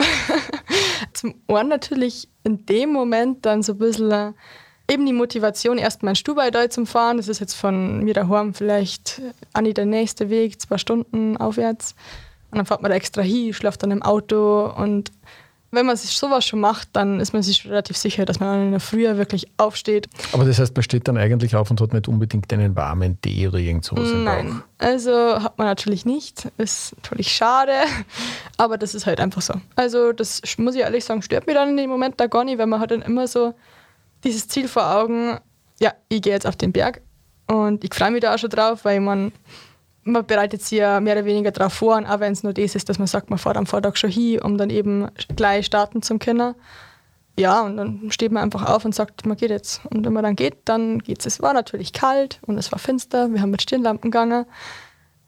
Zum 1.12 1.34
einen 1.48 1.68
natürlich 1.68 2.30
in 2.44 2.64
dem 2.64 2.92
Moment 2.92 3.44
dann 3.44 3.62
so 3.62 3.72
ein 3.72 3.78
bisschen 3.78 4.10
äh, 4.10 4.32
eben 4.90 5.06
die 5.06 5.12
Motivation, 5.12 5.78
erstmal 5.78 6.12
ein 6.12 6.16
Stubai 6.16 6.50
zum 6.68 6.86
Fahren. 6.86 7.16
Das 7.16 7.28
ist 7.28 7.40
jetzt 7.40 7.54
von 7.54 8.04
mir 8.04 8.14
daheim 8.14 8.54
vielleicht 8.54 9.20
an 9.52 9.64
der 9.64 9.86
nächste 9.86 10.30
Weg, 10.30 10.60
zwei 10.60 10.78
Stunden 10.78 11.36
aufwärts. 11.36 11.94
Und 12.50 12.58
dann 12.58 12.66
fährt 12.66 12.82
man 12.82 12.90
da 12.90 12.96
extra 12.96 13.22
hin, 13.22 13.52
schläft 13.52 13.82
dann 13.82 13.90
im 13.90 14.02
Auto 14.02 14.72
und 14.76 15.10
wenn 15.74 15.86
man 15.86 15.96
sich 15.96 16.10
sowas 16.10 16.46
schon 16.46 16.60
macht, 16.60 16.88
dann 16.92 17.20
ist 17.20 17.32
man 17.32 17.42
sich 17.42 17.66
relativ 17.66 17.96
sicher, 17.96 18.24
dass 18.24 18.40
man 18.40 18.48
dann 18.48 18.66
in 18.66 18.70
der 18.70 18.80
Früh 18.80 19.02
wirklich 19.16 19.48
aufsteht. 19.56 20.08
Aber 20.32 20.44
das 20.44 20.58
heißt, 20.58 20.74
man 20.76 20.82
steht 20.82 21.08
dann 21.08 21.16
eigentlich 21.16 21.56
auf 21.56 21.70
und 21.70 21.80
hat 21.80 21.92
nicht 21.92 22.08
unbedingt 22.08 22.52
einen 22.52 22.76
warmen 22.76 23.20
Tee 23.20 23.48
oder 23.48 23.58
irgend 23.58 23.84
sowas 23.84 24.10
im 24.10 24.24
Nein, 24.24 24.62
also 24.78 25.12
hat 25.42 25.58
man 25.58 25.66
natürlich 25.66 26.04
nicht. 26.04 26.48
Ist 26.58 26.94
natürlich 26.96 27.28
schade, 27.32 27.72
aber 28.56 28.78
das 28.78 28.94
ist 28.94 29.06
halt 29.06 29.20
einfach 29.20 29.42
so. 29.42 29.54
Also 29.74 30.12
das 30.12 30.42
muss 30.58 30.74
ich 30.74 30.82
ehrlich 30.82 31.04
sagen, 31.04 31.22
stört 31.22 31.46
mich 31.46 31.56
dann 31.56 31.70
in 31.70 31.76
dem 31.76 31.90
Moment 31.90 32.20
da 32.20 32.26
gar 32.26 32.44
nicht, 32.44 32.58
weil 32.58 32.66
man 32.66 32.80
hat 32.80 32.90
dann 32.90 33.02
immer 33.02 33.26
so 33.26 33.54
dieses 34.24 34.48
Ziel 34.48 34.68
vor 34.68 34.94
Augen, 34.94 35.38
ja, 35.80 35.92
ich 36.08 36.22
gehe 36.22 36.32
jetzt 36.32 36.46
auf 36.46 36.56
den 36.56 36.72
Berg 36.72 37.02
und 37.46 37.84
ich 37.84 37.94
freue 37.94 38.10
mich 38.10 38.22
da 38.22 38.34
auch 38.34 38.38
schon 38.38 38.50
drauf, 38.50 38.84
weil 38.84 39.00
man 39.00 39.32
man 40.04 40.26
bereitet 40.26 40.62
sich 40.62 40.78
ja 40.78 41.00
mehr 41.00 41.16
oder 41.16 41.24
weniger 41.24 41.50
darauf 41.50 41.72
vor, 41.72 41.98
auch 41.98 42.20
wenn 42.20 42.32
es 42.32 42.42
nur 42.42 42.52
das 42.52 42.74
ist, 42.74 42.88
dass 42.88 42.98
man 42.98 43.06
sagt, 43.06 43.30
man 43.30 43.38
fährt 43.38 43.56
am 43.56 43.66
Vortag 43.66 43.96
schon 43.96 44.10
hin, 44.10 44.40
um 44.40 44.58
dann 44.58 44.70
eben 44.70 45.08
gleich 45.34 45.66
starten 45.66 46.02
zu 46.02 46.18
können. 46.18 46.54
Ja, 47.38 47.62
und 47.62 47.76
dann 47.76 48.10
steht 48.10 48.30
man 48.30 48.44
einfach 48.44 48.68
auf 48.68 48.84
und 48.84 48.94
sagt, 48.94 49.26
man 49.26 49.36
geht 49.36 49.50
jetzt. 49.50 49.80
Und 49.86 50.04
wenn 50.04 50.12
man 50.12 50.22
dann 50.22 50.36
geht, 50.36 50.58
dann 50.66 51.00
geht 51.00 51.20
es. 51.20 51.26
Es 51.26 51.42
war 51.42 51.52
natürlich 51.52 51.92
kalt 51.92 52.38
und 52.42 52.58
es 52.58 52.70
war 52.70 52.78
finster, 52.78 53.32
wir 53.32 53.40
haben 53.40 53.50
mit 53.50 53.62
Stirnlampen 53.62 54.10
gegangen, 54.10 54.46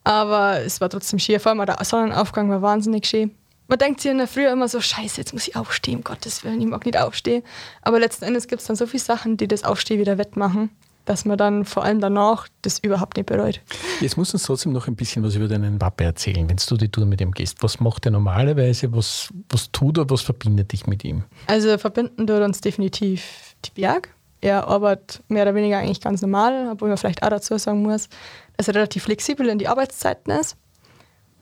aber 0.05 0.61
es 0.61 0.81
war 0.81 0.89
trotzdem 0.89 1.19
schön. 1.19 1.41
Vor 1.41 1.51
allem 1.51 1.67
der 1.67 1.83
Sonnenaufgang 1.83 2.49
war 2.49 2.63
wahnsinnig 2.63 3.07
schön. 3.07 3.36
Man 3.69 3.79
denkt 3.79 4.01
sich 4.01 4.11
in 4.11 4.19
der 4.19 4.29
Früh 4.29 4.47
immer 4.47 4.69
so, 4.69 4.81
scheiße, 4.81 5.21
jetzt 5.21 5.33
muss 5.33 5.49
ich 5.49 5.57
aufstehen, 5.57 5.99
um 5.99 6.05
Gottes 6.05 6.45
Willen, 6.45 6.61
ich 6.61 6.67
mag 6.67 6.85
nicht 6.87 6.99
aufstehen. 6.99 7.43
Aber 7.83 7.99
letzten 7.99 8.25
Endes 8.25 8.47
gibt 8.47 8.61
es 8.61 8.67
dann 8.67 8.77
so 8.77 8.87
viele 8.87 9.03
Sachen, 9.03 9.37
die 9.37 9.49
das 9.49 9.65
Aufstehen 9.65 9.99
wieder 9.99 10.19
wettmachen 10.19 10.71
dass 11.07 11.25
man 11.25 11.39
dann 11.39 11.65
vor 11.65 11.85
allem 11.85 12.01
danach 12.01 12.49
das 12.63 12.81
überhaupt 12.81 13.17
nicht 13.17 13.27
bereut. 13.27 13.63
Jetzt 14.01 14.17
musst 14.17 14.33
du 14.33 14.37
uns 14.37 14.43
trotzdem 14.43 14.73
noch 14.73 14.89
ein 14.89 14.97
bisschen 14.97 15.23
was 15.23 15.37
über 15.37 15.49
deinen 15.49 15.79
Papa 15.79 16.05
erzählen, 16.05 16.49
wenn 16.49 16.57
du 16.57 16.77
die 16.77 16.91
Tour 16.91 17.07
mit 17.07 17.21
ihm 17.21 17.31
gehst. 17.31 17.63
Was 17.63 17.81
macht 17.81 18.05
er 18.05 18.11
normalerweise? 18.11 18.93
Was, 18.93 19.33
was 19.49 19.71
tut 19.71 19.99
er? 19.99 20.11
Was 20.11 20.21
verbindet 20.21 20.73
dich 20.73 20.87
mit 20.87 21.05
ihm? 21.05 21.25
Also 21.47 21.79
verbinden 21.79 22.27
tut 22.27 22.41
uns 22.41 22.61
definitiv 22.61 23.55
die 23.65 23.81
Berg. 23.81 24.11
Er 24.41 24.67
arbeitet 24.67 25.23
mehr 25.29 25.45
oder 25.45 25.55
weniger 25.55 25.79
eigentlich 25.79 26.01
ganz 26.01 26.21
normal, 26.21 26.69
obwohl 26.73 26.89
man 26.89 26.99
vielleicht 26.99 27.23
auch 27.23 27.31
dazu 27.31 27.57
sagen 27.57 27.83
muss, 27.83 28.09
dass 28.57 28.69
er 28.69 28.75
relativ 28.75 29.05
flexibel 29.05 29.49
in 29.49 29.59
die 29.59 29.69
Arbeitszeiten 29.69 30.33
ist. 30.33 30.57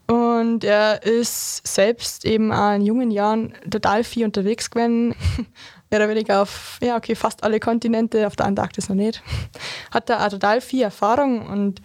Und 0.06 0.64
er 0.64 1.02
ist 1.02 1.66
selbst 1.66 2.24
eben 2.26 2.52
auch 2.52 2.74
in 2.74 2.82
jungen 2.82 3.10
Jahren 3.10 3.54
total 3.70 4.04
viel 4.04 4.26
unterwegs 4.26 4.70
gewesen, 4.70 5.14
mehr 5.90 6.00
oder 6.00 6.08
weniger 6.08 6.42
auf 6.42 6.78
ja, 6.82 6.96
okay, 6.96 7.14
fast 7.14 7.42
alle 7.42 7.60
Kontinente, 7.60 8.26
auf 8.26 8.36
der 8.36 8.46
Antarktis 8.46 8.88
noch 8.88 8.96
nicht. 8.96 9.22
Hat 9.90 10.10
da 10.10 10.24
auch 10.24 10.30
total 10.30 10.60
viel 10.60 10.82
Erfahrung 10.82 11.46
und 11.46 11.80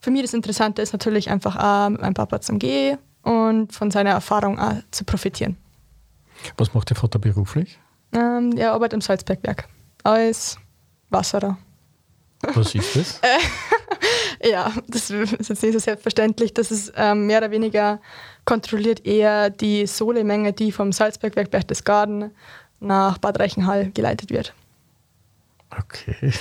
für 0.00 0.10
mich 0.10 0.22
das 0.22 0.34
Interessante 0.34 0.82
ist 0.82 0.92
natürlich 0.92 1.30
einfach 1.30 1.56
auch 1.56 1.88
mit 1.88 2.00
meinem 2.00 2.14
Papa 2.14 2.40
zum 2.40 2.58
Gehen 2.58 2.98
und 3.22 3.72
von 3.72 3.90
seiner 3.90 4.10
Erfahrung 4.10 4.58
auch 4.58 4.74
zu 4.90 5.04
profitieren. 5.04 5.56
Was 6.56 6.74
macht 6.74 6.90
der 6.90 6.96
Vater 6.96 7.18
beruflich? 7.18 7.78
Ähm, 8.12 8.52
er 8.56 8.72
arbeitet 8.72 8.94
im 8.94 9.00
Salzbergwerk 9.00 9.68
als 10.02 10.58
Wasserer. 11.08 11.56
Was 12.54 12.74
ist 12.74 12.96
das? 12.96 13.20
ja, 14.44 14.72
das 14.88 15.10
ist 15.10 15.48
jetzt 15.48 15.62
nicht 15.62 15.72
so 15.72 15.78
selbstverständlich. 15.78 16.54
Das 16.54 16.70
ist 16.70 16.92
ähm, 16.96 17.26
mehr 17.26 17.38
oder 17.38 17.50
weniger 17.50 18.00
kontrolliert 18.44 19.06
eher 19.06 19.50
die 19.50 19.86
Sohlemenge, 19.86 20.52
die 20.52 20.72
vom 20.72 20.92
Salzbergwerk 20.92 21.50
Berchtesgaden 21.50 22.30
nach 22.80 23.18
Bad 23.18 23.38
Reichenhall 23.38 23.90
geleitet 23.92 24.30
wird. 24.30 24.54
Okay. 25.70 26.16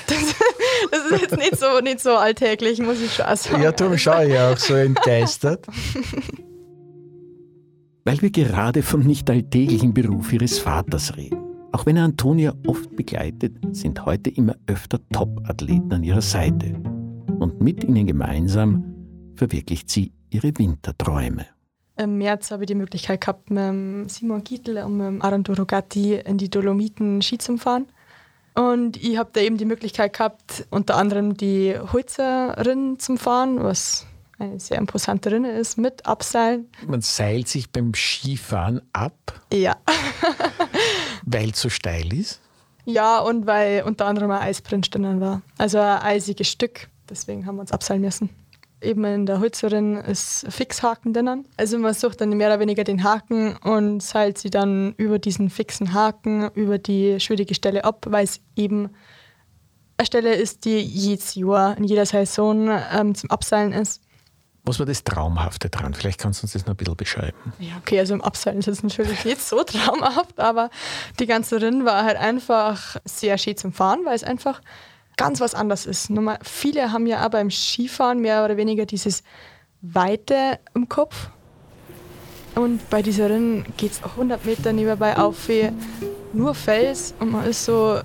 Das, 0.90 0.90
das, 0.90 1.12
ist 1.12 1.22
jetzt 1.22 1.38
nicht 1.38 1.58
so, 1.58 1.80
nicht 1.80 2.00
so 2.00 2.16
alltäglich, 2.16 2.80
muss 2.80 3.00
ich 3.00 3.14
schon 3.14 3.26
sagen. 3.36 3.62
Ja, 3.62 3.72
darum 3.72 3.98
schaue 3.98 4.26
ich 4.26 4.38
auch 4.38 4.58
so 4.58 4.74
entgeistert. 4.74 5.68
Weil 8.04 8.20
wir 8.22 8.32
gerade 8.32 8.82
vom 8.82 9.02
nicht 9.02 9.30
alltäglichen 9.30 9.94
Beruf 9.94 10.34
ihres 10.34 10.58
Vaters 10.58 11.16
reden. 11.16 11.38
Auch 11.72 11.86
wenn 11.86 11.98
er 11.98 12.06
Antonia 12.06 12.56
oft 12.66 12.96
begleitet, 12.96 13.54
sind 13.72 14.06
heute 14.06 14.32
immer 14.32 14.56
öfter 14.66 15.00
Top-Athleten 15.14 15.94
an 15.94 16.04
ihrer 16.04 16.22
Seite. 16.22 16.74
Und 17.42 17.60
mit 17.60 17.84
ihnen 17.84 18.06
gemeinsam 18.06 19.34
verwirklicht 19.36 19.90
sie 19.90 20.12
ihre 20.30 20.56
Winterträume. 20.60 21.48
Im 21.98 22.20
März 22.20 22.52
habe 22.52 22.66
ich 22.66 22.68
die 22.68 22.76
Möglichkeit 22.76 23.22
gehabt, 23.22 23.50
mit 23.50 24.12
Simon 24.12 24.44
Gietl 24.44 24.78
und 24.78 24.98
mit 24.98 25.24
Arando 25.24 25.54
Rogatti 25.54 26.18
in 26.18 26.38
die 26.38 26.52
Dolomiten 26.52 27.24
Ski 27.24 27.40
zu 27.40 27.58
fahren. 27.58 27.88
Und 28.54 29.04
ich 29.04 29.18
habe 29.18 29.32
da 29.34 29.42
eben 29.42 29.58
die 29.58 29.66
Möglichkeit 29.66 30.14
gehabt, 30.14 30.68
unter 30.70 30.98
anderem 30.98 31.36
die 31.36 31.76
Holzerin 31.92 33.00
zum 33.00 33.18
Fahren, 33.18 33.64
was 33.64 34.06
eine 34.38 34.60
sehr 34.60 34.78
imposante 34.78 35.32
Rinne 35.32 35.54
ist, 35.54 35.80
mit 35.80 36.06
Abseilen. 36.06 36.70
Man 36.86 37.02
seilt 37.02 37.48
sich 37.48 37.72
beim 37.72 37.96
Skifahren 37.96 38.82
ab? 38.94 39.42
Ja. 39.52 39.78
weil 41.26 41.50
es 41.50 41.62
so 41.62 41.70
steil 41.70 42.14
ist? 42.14 42.40
Ja, 42.86 43.18
und 43.18 43.48
weil 43.48 43.82
unter 43.82 44.06
anderem 44.06 44.30
ein 44.30 44.42
Eisprint 44.42 44.94
drinnen 44.94 45.22
war. 45.22 45.42
Also 45.58 45.80
ein 45.80 46.04
eisiges 46.04 46.48
Stück. 46.48 46.91
Deswegen 47.12 47.46
haben 47.46 47.58
wir 47.58 47.62
uns 47.62 47.72
abseilen 47.72 48.02
müssen. 48.02 48.30
Eben 48.82 49.06
in 49.06 49.26
der 49.28 49.40
Holzerin 49.40 49.98
ist 49.98 50.48
Fixhaken 50.50 51.14
drinnen. 51.14 51.46
Also 51.58 51.78
man 51.78 51.94
sucht 51.94 52.22
dann 52.22 52.30
mehr 52.30 52.48
oder 52.48 52.60
weniger 52.60 52.84
den 52.84 53.04
Haken 53.04 53.56
und 53.58 54.02
seilt 54.02 54.40
sie 54.40 54.50
dann 54.50 54.94
über 54.98 55.20
diesen 55.20 55.52
fixen 55.52 55.94
Haken, 55.94 56.50
über 56.56 56.80
die 56.80 57.20
schwierige 57.20 57.54
Stelle 57.54 57.84
ab, 57.84 58.06
weil 58.10 58.24
es 58.24 58.40
eben 58.56 58.90
eine 59.98 60.06
Stelle 60.08 60.34
ist, 60.34 60.66
die 60.66 60.80
jedes 60.80 61.36
Jahr 61.36 61.78
in 61.78 61.84
jeder 61.84 62.08
Saison 62.08 62.70
ähm, 62.92 63.14
zum 63.14 63.30
Abseilen 63.30 63.72
ist. 63.72 64.02
Was 64.64 64.80
war 64.80 64.86
das 64.86 65.04
Traumhafte 65.04 65.70
dran? 65.70 65.94
Vielleicht 65.94 66.20
kannst 66.20 66.42
du 66.42 66.46
uns 66.46 66.54
das 66.54 66.66
noch 66.66 66.74
ein 66.74 66.78
bisschen 66.78 66.96
beschreiben. 66.96 67.54
Ja, 67.60 67.74
okay, 67.80 68.00
also 68.00 68.14
im 68.14 68.22
Abseilen 68.22 68.60
ist 68.60 68.68
es 68.68 68.84
natürlich 68.84 69.26
nicht 69.26 69.42
so 69.42 69.64
traumhaft, 69.64 70.40
aber 70.40 70.70
die 71.20 71.26
ganze 71.26 71.62
Rinn 71.62 71.86
war 71.86 72.04
halt 72.04 72.18
einfach 72.18 72.98
sehr 73.06 73.38
schön 73.38 73.58
zum 73.58 73.74
Fahren, 73.74 74.06
weil 74.06 74.16
es 74.16 74.24
einfach 74.24 74.62
ganz 75.18 75.40
was 75.40 75.56
anderes 75.56 75.86
ist. 75.86 76.10
Normal, 76.10 76.40
viele 76.44 76.92
haben 76.92 77.08
ja 77.08 77.26
auch 77.26 77.30
beim 77.30 77.50
Skifahren 77.50 78.20
mehr 78.20 78.44
oder 78.46 78.58
weniger 78.58 78.86
dieses 78.86 79.24
Weite 79.82 80.60
im 80.74 80.90
Kopf. 80.90 81.30
Und 82.56 82.90
bei 82.90 83.02
dieser 83.02 83.30
Rinn 83.30 83.66
geht 83.78 83.94
es 83.94 84.04
100 84.04 84.46
Meter 84.46 84.74
nebenbei 84.74 85.18
auf 85.18 85.48
wie 85.48 85.72
nur 86.34 86.54
Fels 86.54 87.14
und 87.20 87.32
man 87.32 87.46
ist 87.46 87.66
so 87.66 88.00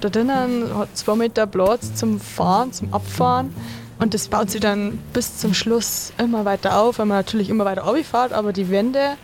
da 0.00 0.08
drinnen, 0.08 0.76
hat 0.76 0.96
zwei 0.96 1.14
Meter 1.14 1.46
Platz 1.46 1.94
zum 1.94 2.20
Fahren, 2.20 2.72
zum 2.72 2.92
Abfahren. 2.92 3.54
Und 3.98 4.14
das 4.14 4.26
baut 4.26 4.50
sich 4.50 4.60
dann 4.60 4.98
bis 5.12 5.38
zum 5.38 5.54
Schluss 5.54 6.12
immer 6.18 6.44
weiter 6.44 6.80
auf, 6.80 6.98
weil 6.98 7.06
man 7.06 7.18
natürlich 7.18 7.48
immer 7.48 7.64
weiter 7.64 7.84
fährt, 8.02 8.32
aber 8.32 8.52
die 8.52 8.68
Wände 8.68 9.16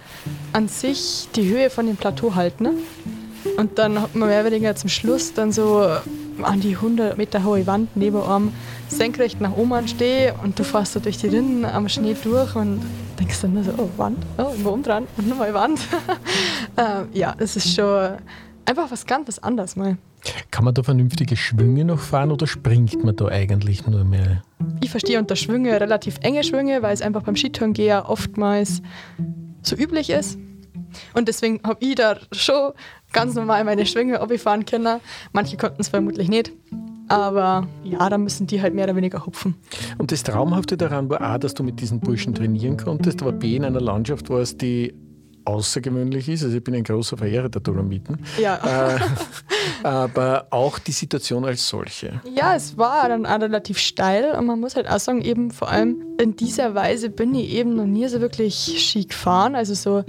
an 0.53 0.69
sich 0.69 1.29
die 1.35 1.49
Höhe 1.49 1.69
von 1.69 1.87
dem 1.87 1.97
Plateau 1.97 2.37
halten. 2.37 2.63
Ne? 2.63 2.75
Und 3.57 3.79
dann 3.79 4.01
hat 4.01 4.15
man 4.15 4.29
mehr 4.29 4.43
oder 4.43 4.53
weniger 4.53 4.77
zum 4.77 4.89
Schluss 4.89 5.35
dann 5.35 5.51
so 5.51 5.85
an 6.45 6.61
die 6.61 6.77
100 6.77 7.17
Meter 7.19 7.45
hohe 7.45 7.67
Wand 7.67 7.97
neben 7.97 8.23
einem 8.23 8.53
senkrecht 8.89 9.41
nach 9.41 9.57
oben 9.57 9.87
stehe 9.89 10.35
und 10.43 10.59
du 10.59 10.65
fährst 10.65 10.97
da 10.97 11.01
durch 11.01 11.19
die 11.19 11.29
Rinnen 11.29 11.65
am 11.65 11.89
Schnee 11.89 12.17
durch 12.23 12.55
und 12.55 12.81
denkst 13.19 13.41
dann 13.43 13.55
nur 13.55 13.65
so, 13.65 13.73
oh, 13.77 13.89
Wand, 13.97 14.19
oh, 14.39 14.69
oben 14.69 14.83
dran 14.83 15.07
und 15.17 15.29
nochmal 15.29 15.53
Wand. 15.55 15.81
ähm, 16.77 17.09
ja, 17.13 17.35
es 17.39 17.57
ist 17.57 17.75
schon 17.75 18.17
einfach 18.65 18.91
was 18.91 19.07
ganz 19.07 19.29
was 19.29 19.43
anderes 19.43 19.77
mal. 19.77 19.97
Kann 20.51 20.65
man 20.65 20.75
da 20.75 20.83
vernünftige 20.83 21.37
Schwünge 21.37 21.85
noch 21.85 22.01
fahren 22.01 22.33
oder 22.33 22.47
springt 22.47 23.05
man 23.05 23.15
da 23.15 23.27
eigentlich 23.27 23.87
nur 23.87 24.05
mehr? 24.05 24.43
Ich 24.83 24.91
verstehe 24.91 25.19
unter 25.19 25.37
Schwünge 25.37 25.81
relativ 25.81 26.19
enge 26.23 26.43
Schwünge, 26.43 26.83
weil 26.83 26.93
es 26.93 27.03
einfach 27.03 27.23
beim 27.23 27.37
Skitourengeher 27.37 28.09
oftmals 28.09 28.83
so 29.63 29.77
üblich 29.77 30.11
ist. 30.11 30.39
Und 31.15 31.29
deswegen 31.29 31.61
habe 31.65 31.79
ich 31.81 31.95
da 31.95 32.19
schon 32.33 32.73
ganz 33.13 33.35
normal 33.35 33.65
meine 33.65 33.87
Schwünge 33.87 34.19
fahren 34.39 34.65
können. 34.65 35.01
Manche 35.33 35.57
konnten 35.57 35.81
es 35.81 35.89
vermutlich 35.89 36.29
nicht. 36.29 36.53
Aber 37.09 37.67
ja, 37.85 38.09
da 38.11 38.19
müssen 38.19 38.47
die 38.47 38.61
halt 38.61 38.75
mehr 38.75 38.85
oder 38.85 38.97
weniger 38.97 39.25
hupfen. 39.25 39.55
Und 39.97 40.13
das 40.13 40.23
Traumhafte 40.23 40.77
daran 40.77 41.09
war 41.09 41.23
A, 41.23 41.39
dass 41.39 41.55
du 41.55 41.63
mit 41.63 41.81
diesen 41.81 42.01
Burschen 42.01 42.35
trainieren 42.35 42.77
konntest, 42.77 43.23
aber 43.23 43.33
B, 43.33 43.57
in 43.57 43.65
einer 43.65 43.81
Landschaft 43.81 44.29
warst, 44.29 44.61
die 44.61 44.95
außergewöhnlich 45.49 46.29
ist. 46.29 46.45
Also 46.45 46.59
ich 46.59 46.63
bin 46.63 46.75
ein 46.75 46.85
großer 46.85 47.17
Verehrer 47.17 47.49
der 47.49 47.63
Dolomiten. 47.63 48.19
Ja. 48.39 48.97
Äh, 48.97 48.99
aber 49.83 50.47
auch 50.51 50.79
die 50.79 50.93
Situation 50.93 51.47
als 51.47 51.67
solche. 51.67 52.21
Ja, 52.35 52.55
es 52.55 52.77
war 52.77 53.09
dann 53.09 53.25
auch 53.25 53.41
relativ 53.41 53.79
steil 53.79 54.35
und 54.39 54.45
man 54.45 54.61
muss 54.61 54.77
halt 54.77 54.89
auch 54.89 55.01
sagen, 55.01 55.23
eben 55.23 55.51
vor 55.51 55.71
allem 55.71 56.05
in 56.21 56.37
dieser 56.37 56.75
Weise 56.75 57.09
bin 57.09 57.35
ich 57.35 57.51
eben 57.51 57.75
noch 57.75 57.87
nie 57.87 58.07
so 58.09 58.21
wirklich 58.21 58.55
Ski 58.55 59.07
gefahren. 59.07 59.55
Also 59.55 59.73
so, 59.73 60.05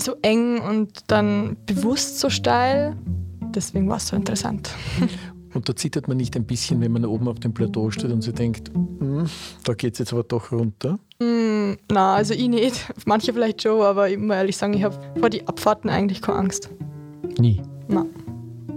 so 0.00 0.16
eng 0.22 0.60
und 0.60 1.04
dann 1.08 1.56
bewusst 1.66 2.18
so 2.18 2.30
steil. 2.30 2.96
Deswegen 3.54 3.88
war 3.88 3.96
es 3.96 4.08
so 4.08 4.16
interessant. 4.16 4.70
Und 5.52 5.68
da 5.68 5.74
zittert 5.74 6.06
man 6.06 6.16
nicht 6.16 6.36
ein 6.36 6.44
bisschen, 6.44 6.80
wenn 6.80 6.92
man 6.92 7.04
oben 7.04 7.26
auf 7.26 7.40
dem 7.40 7.52
Plateau 7.52 7.90
steht 7.90 8.12
und 8.12 8.22
sich 8.22 8.34
denkt, 8.34 8.70
hm, 8.72 9.26
da 9.64 9.74
geht 9.74 9.94
es 9.94 9.98
jetzt 9.98 10.12
aber 10.12 10.22
doch 10.22 10.52
runter? 10.52 10.98
Mm, 11.20 11.72
na, 11.90 12.14
also 12.14 12.34
ich 12.34 12.48
nicht. 12.48 12.92
Manche 13.04 13.32
vielleicht 13.32 13.62
schon, 13.62 13.82
aber 13.82 14.08
ich 14.08 14.16
muss 14.16 14.36
ehrlich 14.36 14.56
sagen, 14.56 14.74
ich 14.74 14.84
habe 14.84 14.96
vor 15.18 15.28
die 15.28 15.46
Abfahrten 15.48 15.90
eigentlich 15.90 16.22
keine 16.22 16.38
Angst. 16.38 16.70
Nie? 17.38 17.60
Na. 17.88 18.06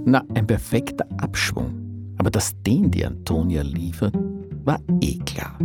Na, 0.05 0.23
ein 0.33 0.47
perfekter 0.47 1.05
Abschwung. 1.17 2.15
Aber 2.17 2.31
dass 2.31 2.53
den 2.63 2.89
die 2.89 3.05
Antonia 3.05 3.61
liefert, 3.61 4.15
war 4.63 4.79
eh 5.01 5.19
klar. 5.19 5.57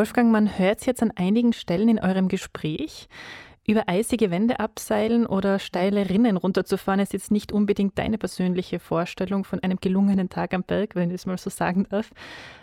Wolfgang, 0.00 0.32
man 0.32 0.58
hört 0.58 0.80
es 0.80 0.86
jetzt 0.86 1.02
an 1.02 1.12
einigen 1.14 1.52
Stellen 1.52 1.90
in 1.90 1.98
eurem 1.98 2.28
Gespräch. 2.28 3.06
Über 3.66 3.86
eisige 3.86 4.30
Wände 4.30 4.58
abseilen 4.58 5.26
oder 5.26 5.58
steile 5.58 6.08
Rinnen 6.08 6.38
runterzufahren 6.38 7.00
ist 7.00 7.12
jetzt 7.12 7.30
nicht 7.30 7.52
unbedingt 7.52 7.98
deine 7.98 8.16
persönliche 8.16 8.78
Vorstellung 8.78 9.44
von 9.44 9.62
einem 9.62 9.76
gelungenen 9.78 10.30
Tag 10.30 10.54
am 10.54 10.62
Berg, 10.62 10.94
wenn 10.94 11.10
ich 11.10 11.16
es 11.16 11.26
mal 11.26 11.36
so 11.36 11.50
sagen 11.50 11.86
darf. 11.90 12.12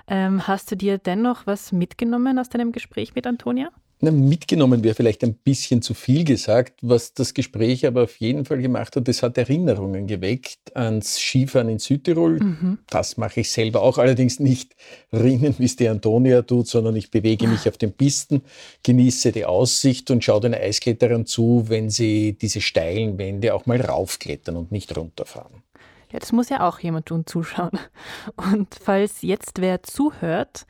Ähm, 0.07 0.47
hast 0.47 0.71
du 0.71 0.75
dir 0.75 0.97
dennoch 0.97 1.45
was 1.45 1.71
mitgenommen 1.71 2.39
aus 2.39 2.49
deinem 2.49 2.71
Gespräch 2.71 3.13
mit 3.13 3.27
Antonia? 3.27 3.69
Na, 3.99 4.11
mitgenommen 4.11 4.83
wäre 4.83 4.93
vielleicht 4.93 5.23
ein 5.23 5.33
bisschen 5.33 5.81
zu 5.81 5.95
viel 5.95 6.23
gesagt. 6.23 6.79
Was 6.83 7.15
das 7.15 7.33
Gespräch 7.33 7.87
aber 7.87 8.03
auf 8.03 8.17
jeden 8.17 8.45
Fall 8.45 8.59
gemacht 8.59 8.95
hat, 8.95 9.07
das 9.07 9.23
hat 9.23 9.39
Erinnerungen 9.39 10.05
geweckt 10.05 10.75
ans 10.75 11.17
Skifahren 11.17 11.69
in 11.69 11.79
Südtirol. 11.79 12.39
Mhm. 12.39 12.77
Das 12.89 13.17
mache 13.17 13.39
ich 13.39 13.51
selber 13.51 13.81
auch, 13.81 13.97
allerdings 13.97 14.39
nicht 14.39 14.75
rinnen, 15.11 15.55
wie 15.57 15.65
es 15.65 15.77
die 15.77 15.87
Antonia 15.87 16.43
tut, 16.43 16.67
sondern 16.67 16.95
ich 16.95 17.09
bewege 17.09 17.47
mich 17.47 17.67
auf 17.67 17.77
den 17.77 17.91
Pisten, 17.91 18.43
genieße 18.83 19.31
die 19.31 19.45
Aussicht 19.45 20.11
und 20.11 20.23
schaue 20.23 20.41
den 20.41 20.53
Eiskletterern 20.53 21.25
zu, 21.25 21.65
wenn 21.67 21.89
sie 21.89 22.37
diese 22.39 22.61
steilen 22.61 23.17
Wände 23.17 23.55
auch 23.55 23.65
mal 23.65 23.81
raufklettern 23.81 24.57
und 24.57 24.71
nicht 24.71 24.95
runterfahren. 24.95 25.63
Ja, 26.11 26.19
das 26.19 26.31
muss 26.31 26.49
ja 26.49 26.67
auch 26.67 26.79
jemand 26.79 27.07
tun, 27.07 27.25
zuschauen. 27.25 27.77
Und 28.35 28.67
falls 28.79 29.23
jetzt 29.23 29.59
wer 29.59 29.83
zuhört, 29.83 30.65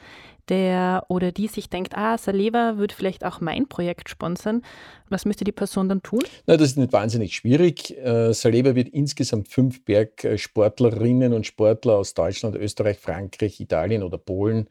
der 0.49 1.05
oder 1.09 1.31
die 1.31 1.47
sich 1.47 1.69
denkt, 1.69 1.95
ah, 1.97 2.17
Saleva 2.17 2.77
würde 2.77 2.95
vielleicht 2.95 3.23
auch 3.25 3.41
mein 3.41 3.67
Projekt 3.67 4.09
sponsern, 4.09 4.61
was 5.09 5.25
müsste 5.25 5.43
die 5.43 5.51
Person 5.51 5.89
dann 5.89 6.03
tun? 6.03 6.21
Na, 6.45 6.57
das 6.57 6.69
ist 6.69 6.77
nicht 6.77 6.93
wahnsinnig 6.93 7.35
schwierig. 7.35 7.97
Äh, 7.97 8.33
Saleva 8.33 8.75
wird 8.75 8.89
insgesamt 8.89 9.47
fünf 9.47 9.83
Bergsportlerinnen 9.85 11.33
und 11.33 11.45
Sportler 11.45 11.95
aus 11.95 12.13
Deutschland, 12.13 12.55
Österreich, 12.55 12.97
Frankreich, 12.97 13.59
Italien 13.59 14.03
oder 14.03 14.17
Polen 14.17 14.69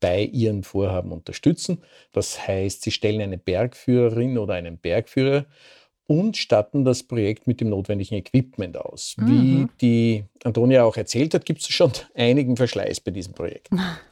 bei 0.00 0.22
ihren 0.22 0.62
Vorhaben 0.62 1.12
unterstützen. 1.12 1.82
Das 2.12 2.46
heißt, 2.46 2.82
sie 2.82 2.90
stellen 2.90 3.20
eine 3.20 3.38
Bergführerin 3.38 4.38
oder 4.38 4.54
einen 4.54 4.78
Bergführer 4.78 5.46
und 6.06 6.36
statten 6.36 6.84
das 6.84 7.02
Projekt 7.02 7.46
mit 7.46 7.60
dem 7.60 7.68
notwendigen 7.68 8.14
Equipment 8.16 8.76
aus. 8.76 9.14
Mhm. 9.18 9.26
Wie 9.26 9.66
die 9.80 10.24
Antonia 10.42 10.84
auch 10.84 10.96
erzählt 10.96 11.34
hat, 11.34 11.44
gibt 11.44 11.60
es 11.60 11.68
schon 11.68 11.92
einigen 12.14 12.56
Verschleiß 12.56 13.00
bei 13.00 13.10
diesem 13.10 13.34
Projekt. 13.34 13.68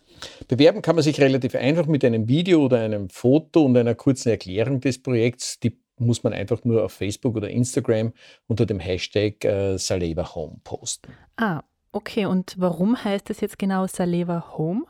Bewerben 0.48 0.82
kann 0.82 0.96
man 0.96 1.02
sich 1.02 1.20
relativ 1.20 1.54
einfach 1.54 1.86
mit 1.86 2.04
einem 2.04 2.28
Video 2.28 2.64
oder 2.64 2.80
einem 2.80 3.08
Foto 3.08 3.64
und 3.64 3.76
einer 3.76 3.94
kurzen 3.94 4.30
Erklärung 4.30 4.80
des 4.80 5.02
Projekts. 5.02 5.58
Die 5.60 5.78
muss 5.98 6.22
man 6.22 6.32
einfach 6.32 6.64
nur 6.64 6.84
auf 6.84 6.92
Facebook 6.92 7.36
oder 7.36 7.48
Instagram 7.48 8.12
unter 8.46 8.66
dem 8.66 8.80
Hashtag 8.80 9.44
äh, 9.44 9.78
Saleva 9.78 10.34
Home 10.34 10.60
posten. 10.64 11.12
Ah, 11.36 11.62
okay. 11.92 12.26
Und 12.26 12.54
warum 12.58 13.02
heißt 13.02 13.30
es 13.30 13.40
jetzt 13.40 13.58
genau 13.58 13.86
Saleva 13.86 14.56
Home? 14.56 14.82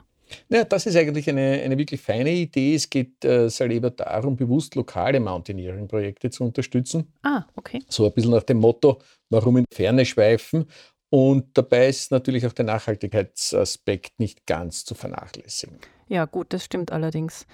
Ja, 0.49 0.65
das 0.65 0.87
ist 0.87 0.97
eigentlich 0.97 1.29
eine, 1.29 1.63
eine 1.63 1.79
wirklich 1.79 2.01
feine 2.01 2.33
Idee. 2.33 2.75
Es 2.75 2.91
geht 2.91 3.25
äh, 3.25 3.49
Saleva 3.49 3.91
darum, 3.91 4.37
bewusst 4.37 4.75
lokale 4.75 5.21
Mountaineering-Projekte 5.21 6.31
zu 6.31 6.45
unterstützen. 6.45 7.13
Ah, 7.23 7.45
okay. 7.55 7.81
So 7.89 8.07
ein 8.07 8.13
bisschen 8.13 8.33
nach 8.33 8.43
dem 8.43 8.59
Motto, 8.59 8.99
warum 9.31 9.59
in 9.59 9.65
Ferne 9.71 10.05
schweifen 10.05 10.67
und 11.17 11.47
dabei 11.55 11.89
ist 11.89 12.11
natürlich 12.11 12.47
auch 12.47 12.53
der 12.53 12.67
Nachhaltigkeitsaspekt 12.67 14.21
nicht 14.21 14.47
ganz 14.47 14.85
zu 14.85 14.95
vernachlässigen. 14.95 15.79
Ja, 16.09 16.27
gut, 16.27 16.53
das 16.53 16.63
stimmt 16.63 16.93
allerdings. 16.93 17.47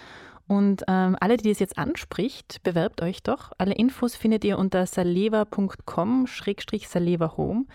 Und 0.48 0.83
ähm, 0.88 1.16
alle, 1.20 1.37
die 1.37 1.53
es 1.53 1.61
jetzt 1.61 1.79
anspricht, 1.79 2.64
bewerbt 2.64 3.03
euch 3.03 3.22
doch. 3.22 3.53
Alle 3.59 3.75
Infos 3.75 4.16
findet 4.16 4.42
ihr 4.42 4.59
unter 4.59 4.85
saleva.com-saleva 4.85 7.37
home. 7.37 7.66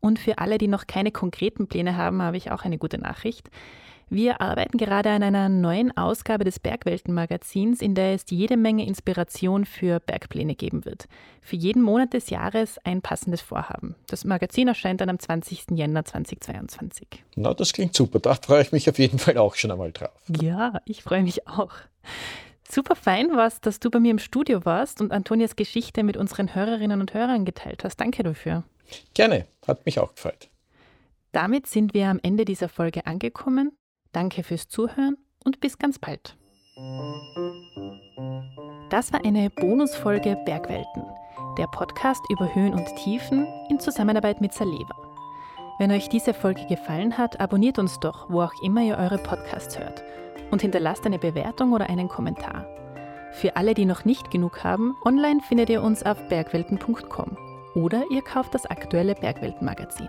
Und 0.00 0.18
für 0.18 0.38
alle, 0.38 0.58
die 0.58 0.66
noch 0.66 0.88
keine 0.88 1.12
konkreten 1.12 1.68
Pläne 1.68 1.96
haben, 1.96 2.20
habe 2.20 2.36
ich 2.36 2.50
auch 2.50 2.64
eine 2.64 2.78
gute 2.78 2.98
Nachricht. 2.98 3.48
Wir 4.10 4.40
arbeiten 4.40 4.78
gerade 4.78 5.10
an 5.10 5.22
einer 5.22 5.50
neuen 5.50 5.94
Ausgabe 5.94 6.44
des 6.44 6.58
Bergwelten-Magazins, 6.60 7.82
in 7.82 7.94
der 7.94 8.14
es 8.14 8.24
jede 8.30 8.56
Menge 8.56 8.86
Inspiration 8.86 9.66
für 9.66 10.00
Bergpläne 10.00 10.54
geben 10.54 10.86
wird. 10.86 11.08
Für 11.42 11.56
jeden 11.56 11.82
Monat 11.82 12.14
des 12.14 12.30
Jahres 12.30 12.78
ein 12.84 13.02
passendes 13.02 13.42
Vorhaben. 13.42 13.96
Das 14.06 14.24
Magazin 14.24 14.66
erscheint 14.66 15.02
dann 15.02 15.10
am 15.10 15.18
20. 15.18 15.72
Jänner 15.72 16.06
2022. 16.06 17.06
Na, 17.36 17.52
das 17.52 17.74
klingt 17.74 17.94
super. 17.94 18.18
Da 18.18 18.34
freue 18.34 18.62
ich 18.62 18.72
mich 18.72 18.88
auf 18.88 18.98
jeden 18.98 19.18
Fall 19.18 19.36
auch 19.36 19.54
schon 19.56 19.70
einmal 19.70 19.92
drauf. 19.92 20.22
Ja, 20.40 20.80
ich 20.86 21.02
freue 21.02 21.22
mich 21.22 21.46
auch. 21.46 21.72
Super 22.66 22.96
fein 22.96 23.36
war's, 23.36 23.60
dass 23.60 23.78
du 23.78 23.90
bei 23.90 24.00
mir 24.00 24.10
im 24.10 24.18
Studio 24.18 24.64
warst 24.64 25.02
und 25.02 25.12
Antonias 25.12 25.54
Geschichte 25.54 26.02
mit 26.02 26.16
unseren 26.16 26.54
Hörerinnen 26.54 27.02
und 27.02 27.12
Hörern 27.12 27.44
geteilt 27.44 27.84
hast. 27.84 27.96
Danke 27.96 28.22
dafür. 28.22 28.64
Gerne, 29.12 29.46
hat 29.66 29.84
mich 29.84 29.98
auch 29.98 30.14
gefreut. 30.14 30.48
Damit 31.32 31.66
sind 31.66 31.92
wir 31.92 32.08
am 32.08 32.20
Ende 32.22 32.46
dieser 32.46 32.70
Folge 32.70 33.06
angekommen. 33.06 33.72
Danke 34.18 34.42
fürs 34.42 34.66
Zuhören 34.66 35.16
und 35.44 35.60
bis 35.60 35.78
ganz 35.78 36.00
bald. 36.00 36.36
Das 38.90 39.12
war 39.12 39.24
eine 39.24 39.48
Bonusfolge 39.48 40.36
Bergwelten, 40.44 41.04
der 41.56 41.68
Podcast 41.68 42.24
über 42.28 42.52
Höhen 42.52 42.74
und 42.74 42.92
Tiefen 42.96 43.46
in 43.70 43.78
Zusammenarbeit 43.78 44.40
mit 44.40 44.52
Saleva. 44.52 44.96
Wenn 45.78 45.92
euch 45.92 46.08
diese 46.08 46.34
Folge 46.34 46.66
gefallen 46.66 47.16
hat, 47.16 47.38
abonniert 47.38 47.78
uns 47.78 48.00
doch, 48.00 48.28
wo 48.28 48.42
auch 48.42 48.60
immer 48.64 48.82
ihr 48.82 48.98
eure 48.98 49.18
Podcasts 49.18 49.78
hört 49.78 50.02
und 50.50 50.62
hinterlasst 50.62 51.06
eine 51.06 51.20
Bewertung 51.20 51.72
oder 51.72 51.88
einen 51.88 52.08
Kommentar. 52.08 52.66
Für 53.34 53.54
alle, 53.54 53.72
die 53.74 53.84
noch 53.84 54.04
nicht 54.04 54.32
genug 54.32 54.64
haben, 54.64 54.96
online 55.04 55.38
findet 55.46 55.70
ihr 55.70 55.80
uns 55.80 56.02
auf 56.02 56.20
bergwelten.com 56.26 57.36
oder 57.76 58.02
ihr 58.10 58.22
kauft 58.22 58.52
das 58.52 58.66
aktuelle 58.66 59.14
Bergwelten-Magazin. 59.14 60.08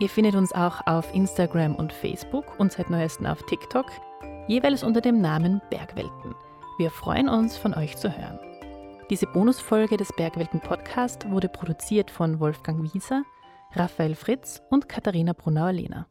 Ihr 0.00 0.08
findet 0.08 0.34
uns 0.34 0.52
auch 0.52 0.86
auf 0.86 1.14
Instagram 1.14 1.76
und 1.76 1.92
Facebook 1.92 2.58
und 2.58 2.72
seit 2.72 2.90
neuestem 2.90 3.26
auf 3.26 3.42
TikTok, 3.44 3.86
jeweils 4.48 4.82
unter 4.82 5.00
dem 5.00 5.20
Namen 5.20 5.60
Bergwelten. 5.70 6.34
Wir 6.78 6.90
freuen 6.90 7.28
uns, 7.28 7.56
von 7.56 7.74
euch 7.74 7.96
zu 7.96 8.10
hören. 8.16 8.40
Diese 9.08 9.26
Bonusfolge 9.26 9.96
des 9.96 10.12
Bergwelten 10.16 10.60
Podcast 10.60 11.30
wurde 11.30 11.48
produziert 11.48 12.10
von 12.10 12.40
Wolfgang 12.40 12.92
Wieser, 12.92 13.22
Raphael 13.72 14.16
Fritz 14.16 14.60
und 14.70 14.88
Katharina 14.88 15.32
Brunauer-Lehner. 15.32 16.06